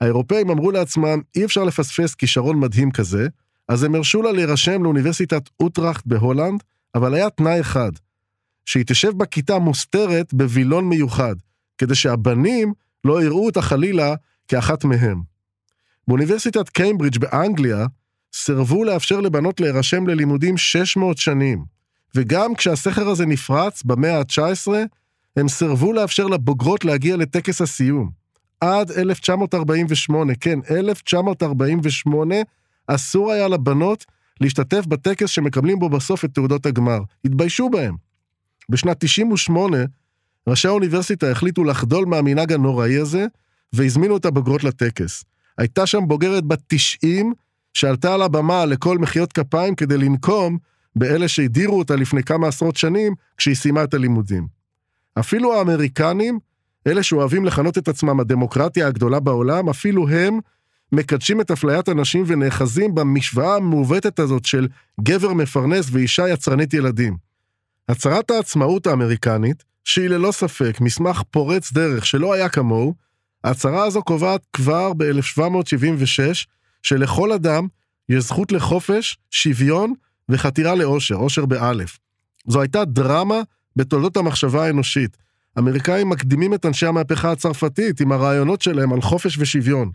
האירופאים 0.00 0.50
אמרו 0.50 0.70
לעצמם, 0.70 1.20
אי 1.36 1.44
אפשר 1.44 1.64
לפספס 1.64 2.14
כישרון 2.14 2.60
מדהים 2.60 2.90
כזה, 2.90 3.28
אז 3.68 3.82
הם 3.82 3.94
הרשו 3.94 4.22
לה 4.22 4.32
להירשם 4.32 4.82
לאוניברסיטת 4.82 5.42
אוטראכט 5.60 6.06
בהולנד, 6.06 6.62
אבל 6.94 7.14
היה 7.14 7.30
תנאי 7.30 7.60
אחד, 7.60 7.92
שהיא 8.68 8.84
תשב 8.86 9.12
בכיתה 9.16 9.58
מוסתרת 9.58 10.34
בווילון 10.34 10.84
מיוחד, 10.84 11.34
כדי 11.78 11.94
שהבנים 11.94 12.72
לא 13.04 13.22
יראו 13.22 13.46
אותה 13.46 13.62
חלילה 13.62 14.14
כאחת 14.48 14.84
מהם. 14.84 15.22
באוניברסיטת 16.08 16.68
קיימברידג' 16.68 17.18
באנגליה, 17.18 17.86
סירבו 18.34 18.84
לאפשר 18.84 19.20
לבנות 19.20 19.60
להירשם 19.60 20.06
ללימודים 20.06 20.56
600 20.56 21.18
שנים, 21.18 21.64
וגם 22.14 22.54
כשהסכר 22.54 23.08
הזה 23.08 23.26
נפרץ 23.26 23.82
במאה 23.82 24.18
ה-19, 24.18 24.72
הם 25.36 25.48
סירבו 25.48 25.92
לאפשר 25.92 26.26
לבוגרות 26.26 26.84
להגיע 26.84 27.16
לטקס 27.16 27.60
הסיום. 27.60 28.10
עד 28.60 28.90
1948, 28.90 30.34
כן, 30.34 30.58
1948, 30.70 32.34
אסור 32.86 33.32
היה 33.32 33.48
לבנות 33.48 34.04
להשתתף 34.40 34.86
בטקס 34.86 35.30
שמקבלים 35.30 35.78
בו 35.78 35.88
בסוף 35.88 36.24
את 36.24 36.34
תעודות 36.34 36.66
הגמר. 36.66 36.98
התביישו 37.24 37.70
בהם. 37.70 38.07
בשנת 38.68 38.96
98, 39.00 39.78
ראשי 40.48 40.68
האוניברסיטה 40.68 41.30
החליטו 41.30 41.64
לחדול 41.64 42.06
מהמנהג 42.06 42.52
הנוראי 42.52 42.96
הזה, 42.96 43.26
והזמינו 43.72 44.16
את 44.16 44.24
הבוגרות 44.24 44.64
לטקס. 44.64 45.24
הייתה 45.58 45.86
שם 45.86 46.00
בוגרת 46.08 46.44
בת 46.44 46.60
90, 46.66 47.32
שעלתה 47.74 48.14
על 48.14 48.22
הבמה 48.22 48.64
לכל 48.64 48.98
מחיאות 48.98 49.32
כפיים 49.32 49.74
כדי 49.74 49.98
לנקום 49.98 50.58
באלה 50.96 51.28
שהדירו 51.28 51.78
אותה 51.78 51.96
לפני 51.96 52.22
כמה 52.22 52.48
עשרות 52.48 52.76
שנים, 52.76 53.14
כשהיא 53.36 53.54
סיימה 53.54 53.84
את 53.84 53.94
הלימודים. 53.94 54.46
אפילו 55.18 55.54
האמריקנים, 55.54 56.38
אלה 56.86 57.02
שאוהבים 57.02 57.44
לכנות 57.44 57.78
את 57.78 57.88
עצמם 57.88 58.20
הדמוקרטיה 58.20 58.86
הגדולה 58.86 59.20
בעולם, 59.20 59.68
אפילו 59.68 60.08
הם 60.08 60.38
מקדשים 60.92 61.40
את 61.40 61.50
אפליית 61.50 61.88
הנשים 61.88 62.24
ונאחזים 62.26 62.94
במשוואה 62.94 63.56
המעוותת 63.56 64.18
הזאת 64.18 64.44
של 64.44 64.68
גבר 65.00 65.32
מפרנס 65.32 65.88
ואישה 65.92 66.28
יצרנית 66.28 66.74
ילדים. 66.74 67.27
הצהרת 67.88 68.30
העצמאות 68.30 68.86
האמריקנית, 68.86 69.64
שהיא 69.84 70.08
ללא 70.08 70.32
ספק 70.32 70.80
מסמך 70.80 71.22
פורץ 71.30 71.72
דרך 71.72 72.06
שלא 72.06 72.32
היה 72.32 72.48
כמוהו, 72.48 72.94
ההצהרה 73.44 73.84
הזו 73.84 74.02
קובעת 74.02 74.40
כבר 74.52 74.92
ב-1776 74.92 76.46
שלכל 76.82 77.32
אדם 77.32 77.66
יש 78.08 78.24
זכות 78.24 78.52
לחופש, 78.52 79.18
שוויון 79.30 79.92
וחתירה 80.28 80.74
לאושר, 80.74 81.14
אושר 81.14 81.46
באלף. 81.46 81.98
זו 82.46 82.60
הייתה 82.60 82.84
דרמה 82.84 83.40
בתולדות 83.76 84.16
המחשבה 84.16 84.66
האנושית. 84.66 85.16
אמריקאים 85.58 86.08
מקדימים 86.08 86.54
את 86.54 86.66
אנשי 86.66 86.86
המהפכה 86.86 87.32
הצרפתית 87.32 88.00
עם 88.00 88.12
הרעיונות 88.12 88.62
שלהם 88.62 88.92
על 88.92 89.00
חופש 89.00 89.38
ושוויון. 89.38 89.90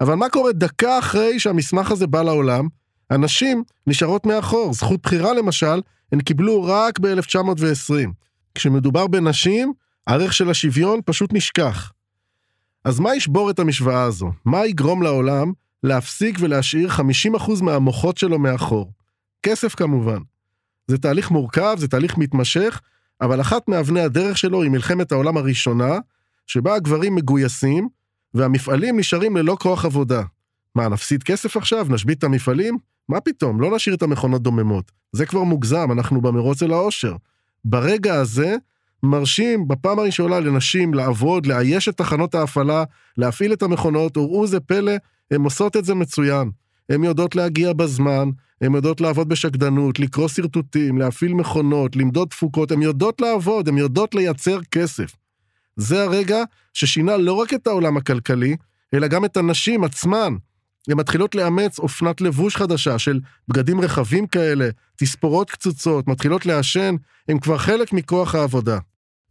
אבל 0.00 0.14
מה 0.14 0.28
קורה 0.28 0.52
דקה 0.52 0.98
אחרי 0.98 1.40
שהמסמך 1.40 1.90
הזה 1.90 2.06
בא 2.06 2.22
לעולם? 2.22 2.68
הנשים 3.14 3.64
נשארות 3.86 4.26
מאחור. 4.26 4.74
זכות 4.74 5.02
בחירה 5.02 5.34
למשל, 5.34 5.80
הן 6.12 6.20
קיבלו 6.20 6.62
רק 6.62 6.98
ב-1920. 6.98 8.08
כשמדובר 8.54 9.06
בנשים, 9.06 9.72
הערך 10.06 10.32
של 10.32 10.50
השוויון 10.50 11.00
פשוט 11.04 11.32
נשכח. 11.32 11.92
אז 12.84 13.00
מה 13.00 13.16
ישבור 13.16 13.50
את 13.50 13.58
המשוואה 13.58 14.02
הזו? 14.02 14.32
מה 14.44 14.66
יגרום 14.66 15.02
לעולם 15.02 15.52
להפסיק 15.82 16.36
ולהשאיר 16.40 16.88
50% 17.36 17.62
מהמוחות 17.62 18.18
שלו 18.18 18.38
מאחור? 18.38 18.92
כסף 19.42 19.74
כמובן. 19.74 20.18
זה 20.86 20.98
תהליך 20.98 21.30
מורכב, 21.30 21.76
זה 21.78 21.88
תהליך 21.88 22.18
מתמשך, 22.18 22.80
אבל 23.20 23.40
אחת 23.40 23.68
מאבני 23.68 24.00
הדרך 24.00 24.38
שלו 24.38 24.62
היא 24.62 24.70
מלחמת 24.70 25.12
העולם 25.12 25.36
הראשונה, 25.36 25.98
שבה 26.46 26.74
הגברים 26.74 27.14
מגויסים, 27.14 27.88
והמפעלים 28.34 28.98
נשארים 28.98 29.36
ללא 29.36 29.56
כוח 29.60 29.84
עבודה. 29.84 30.22
מה, 30.74 30.88
נפסיד 30.88 31.22
כסף 31.22 31.56
עכשיו? 31.56 31.86
נשבית 31.90 32.18
את 32.18 32.24
המפעלים? 32.24 32.78
מה 33.08 33.20
פתאום, 33.20 33.60
לא 33.60 33.76
נשאיר 33.76 33.94
את 33.94 34.02
המכונות 34.02 34.42
דוממות. 34.42 34.92
זה 35.12 35.26
כבר 35.26 35.42
מוגזם, 35.42 35.92
אנחנו 35.92 36.20
במרוץ 36.20 36.62
אל 36.62 36.72
העושר. 36.72 37.16
ברגע 37.64 38.14
הזה, 38.14 38.56
מרשים 39.02 39.68
בפעם 39.68 39.98
הראשונה 39.98 40.40
לנשים 40.40 40.94
לעבוד, 40.94 41.46
לאייש 41.46 41.88
את 41.88 41.96
תחנות 41.96 42.34
ההפעלה, 42.34 42.84
להפעיל 43.18 43.52
את 43.52 43.62
המכונות, 43.62 44.16
וראו 44.16 44.46
זה 44.46 44.60
פלא, 44.60 44.92
הן 45.30 45.44
עושות 45.44 45.76
את 45.76 45.84
זה 45.84 45.94
מצוין. 45.94 46.50
הן 46.90 47.04
יודעות 47.04 47.36
להגיע 47.36 47.72
בזמן, 47.72 48.30
הן 48.60 48.74
יודעות 48.74 49.00
לעבוד 49.00 49.28
בשקדנות, 49.28 49.98
לקרוא 49.98 50.28
שרטוטים, 50.28 50.98
להפעיל 50.98 51.34
מכונות, 51.34 51.96
למדוד 51.96 52.28
תפוקות, 52.28 52.70
הן 52.72 52.82
יודעות 52.82 53.20
לעבוד, 53.20 53.68
הן 53.68 53.78
יודעות 53.78 54.14
לייצר 54.14 54.58
כסף. 54.70 55.16
זה 55.76 56.02
הרגע 56.02 56.42
ששינה 56.72 57.16
לא 57.16 57.32
רק 57.32 57.54
את 57.54 57.66
העולם 57.66 57.96
הכלכלי, 57.96 58.56
אלא 58.94 59.08
גם 59.08 59.24
את 59.24 59.36
הנשים 59.36 59.84
עצמן. 59.84 60.36
הן 60.88 60.96
מתחילות 60.96 61.34
לאמץ 61.34 61.78
אופנת 61.78 62.20
לבוש 62.20 62.56
חדשה 62.56 62.98
של 62.98 63.20
בגדים 63.48 63.80
רחבים 63.80 64.26
כאלה, 64.26 64.68
תספורות 64.96 65.50
קצוצות, 65.50 66.08
מתחילות 66.08 66.46
לעשן, 66.46 66.94
הם 67.28 67.38
כבר 67.38 67.58
חלק 67.58 67.92
מכוח 67.92 68.34
העבודה. 68.34 68.78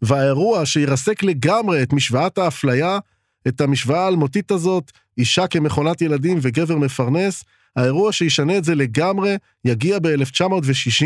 והאירוע 0.01 0.65
שירסק 0.65 1.23
לגמרי 1.23 1.83
את 1.83 1.93
משוואת 1.93 2.37
האפליה, 2.37 2.99
את 3.47 3.61
המשוואה 3.61 4.05
האלמותית 4.05 4.51
הזאת, 4.51 4.91
אישה 5.17 5.47
כמכונת 5.47 6.01
ילדים 6.01 6.37
וגבר 6.41 6.77
מפרנס, 6.77 7.43
האירוע 7.75 8.11
שישנה 8.11 8.57
את 8.57 8.63
זה 8.63 8.75
לגמרי 8.75 9.35
יגיע 9.65 9.99
ב-1960, 9.99 11.05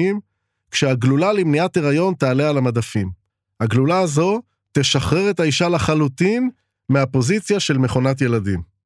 כשהגלולה 0.71 1.33
למניעת 1.33 1.77
הריון 1.77 2.13
תעלה 2.13 2.49
על 2.49 2.57
המדפים. 2.57 3.09
הגלולה 3.59 3.99
הזו 3.99 4.41
תשחרר 4.71 5.29
את 5.29 5.39
האישה 5.39 5.69
לחלוטין 5.69 6.49
מהפוזיציה 6.89 7.59
של 7.59 7.77
מכונת 7.77 8.21
ילדים. 8.21 8.76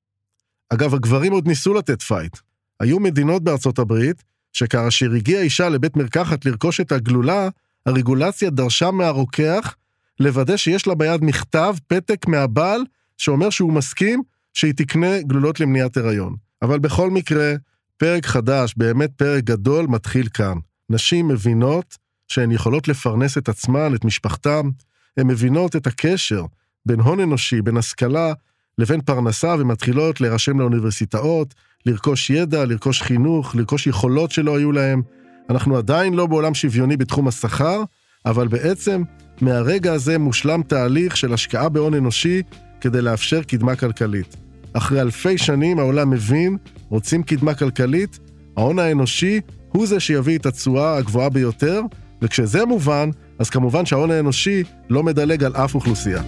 אגב, 0.74 0.94
הגברים 0.94 1.32
עוד 1.32 1.48
ניסו 1.48 1.74
לתת 1.74 2.02
fight. 2.02 2.38
היו 2.80 3.00
מדינות 3.00 3.44
בארצות 3.44 3.80
הברית, 3.80 4.24
שכאשר 4.54 5.12
הגיעה 5.16 5.42
אישה 5.42 5.70
לבית 5.70 5.98
מרקחת 5.98 6.46
לרכוש 6.46 6.80
את 6.80 6.92
הגלולה, 6.92 7.50
הרגולציה 7.86 8.50
דרשה 8.50 8.92
מהרוקח 8.92 9.76
לוודא 10.20 10.58
שיש 10.58 10.88
לה 10.88 10.96
ביד 10.96 11.24
מכתב, 11.24 11.76
פתק 11.88 12.28
מהבעל, 12.28 12.82
שאומר 13.18 13.50
שהוא 13.50 13.74
מסכים 13.74 14.22
שהיא 14.54 14.74
תקנה 14.74 15.22
גלולות 15.22 15.60
למניעת 15.60 15.98
הריון. 15.98 16.36
אבל 16.62 16.80
בכל 16.80 17.10
מקרה, 17.10 17.54
פרק 17.98 18.26
חדש, 18.26 18.74
באמת 18.78 19.12
פרק 19.16 19.44
גדול, 19.44 19.86
מתחיל 19.88 20.28
כאן. 20.34 20.58
נשים 20.90 21.28
מבינות 21.28 21.98
שהן 22.28 22.52
יכולות 22.52 22.88
לפרנס 22.88 23.38
את 23.38 23.50
עצמן, 23.50 23.96
את 23.96 24.06
משפחתן, 24.06 24.62
הן 25.18 25.28
מבינות 25.28 25.76
את 25.76 25.88
הקשר 25.88 26.46
בין 26.86 27.00
הון 27.00 27.20
אנושי, 27.20 27.62
בין 27.62 27.78
השכלה, 27.78 28.34
לבין 28.78 29.02
פרנסה, 29.02 29.56
ומתחילות 29.60 30.22
להירשם 30.22 30.60
לאוניברסיטאות, 30.60 31.54
לרכוש 31.86 32.30
ידע, 32.30 32.66
לרכוש 32.66 33.02
חינוך, 33.02 33.56
לרכוש 33.56 33.88
יכולות 33.88 34.32
שלא 34.32 34.58
היו 34.58 34.72
להם. 34.72 35.02
אנחנו 35.50 35.78
עדיין 35.78 36.14
לא 36.14 36.26
בעולם 36.26 36.54
שוויוני 36.54 36.98
בתחום 36.98 37.28
השכר, 37.28 37.84
אבל 38.26 38.48
בעצם 38.48 39.04
מהרגע 39.42 39.94
הזה 39.94 40.18
מושלם 40.18 40.62
תהליך 40.68 41.18
של 41.18 41.34
השקעה 41.34 41.70
בהון 41.70 41.94
אנושי 41.94 42.42
כדי 42.82 43.02
לאפשר 43.02 43.44
קדמה 43.44 43.76
כלכלית. 43.76 44.36
אחרי 44.74 45.02
אלפי 45.02 45.38
שנים 45.38 45.80
העולם 45.80 46.10
מבין, 46.10 46.58
רוצים 46.90 47.24
קדמה 47.24 47.54
כלכלית, 47.54 48.20
ההון 48.58 48.80
האנושי 48.80 49.42
הוא 49.72 49.88
זה 49.88 50.00
שיביא 50.00 50.38
את 50.38 50.46
התשואה 50.46 50.98
הגבוהה 50.98 51.30
ביותר, 51.30 51.82
וכשזה 52.22 52.66
מובן, 52.66 53.10
אז 53.40 53.50
כמובן 53.50 53.86
שההון 53.86 54.12
האנושי 54.12 54.64
לא 54.90 55.04
מדלג 55.04 55.44
על 55.44 55.56
אף 55.56 55.76
אוכלוסייה. 55.76 56.22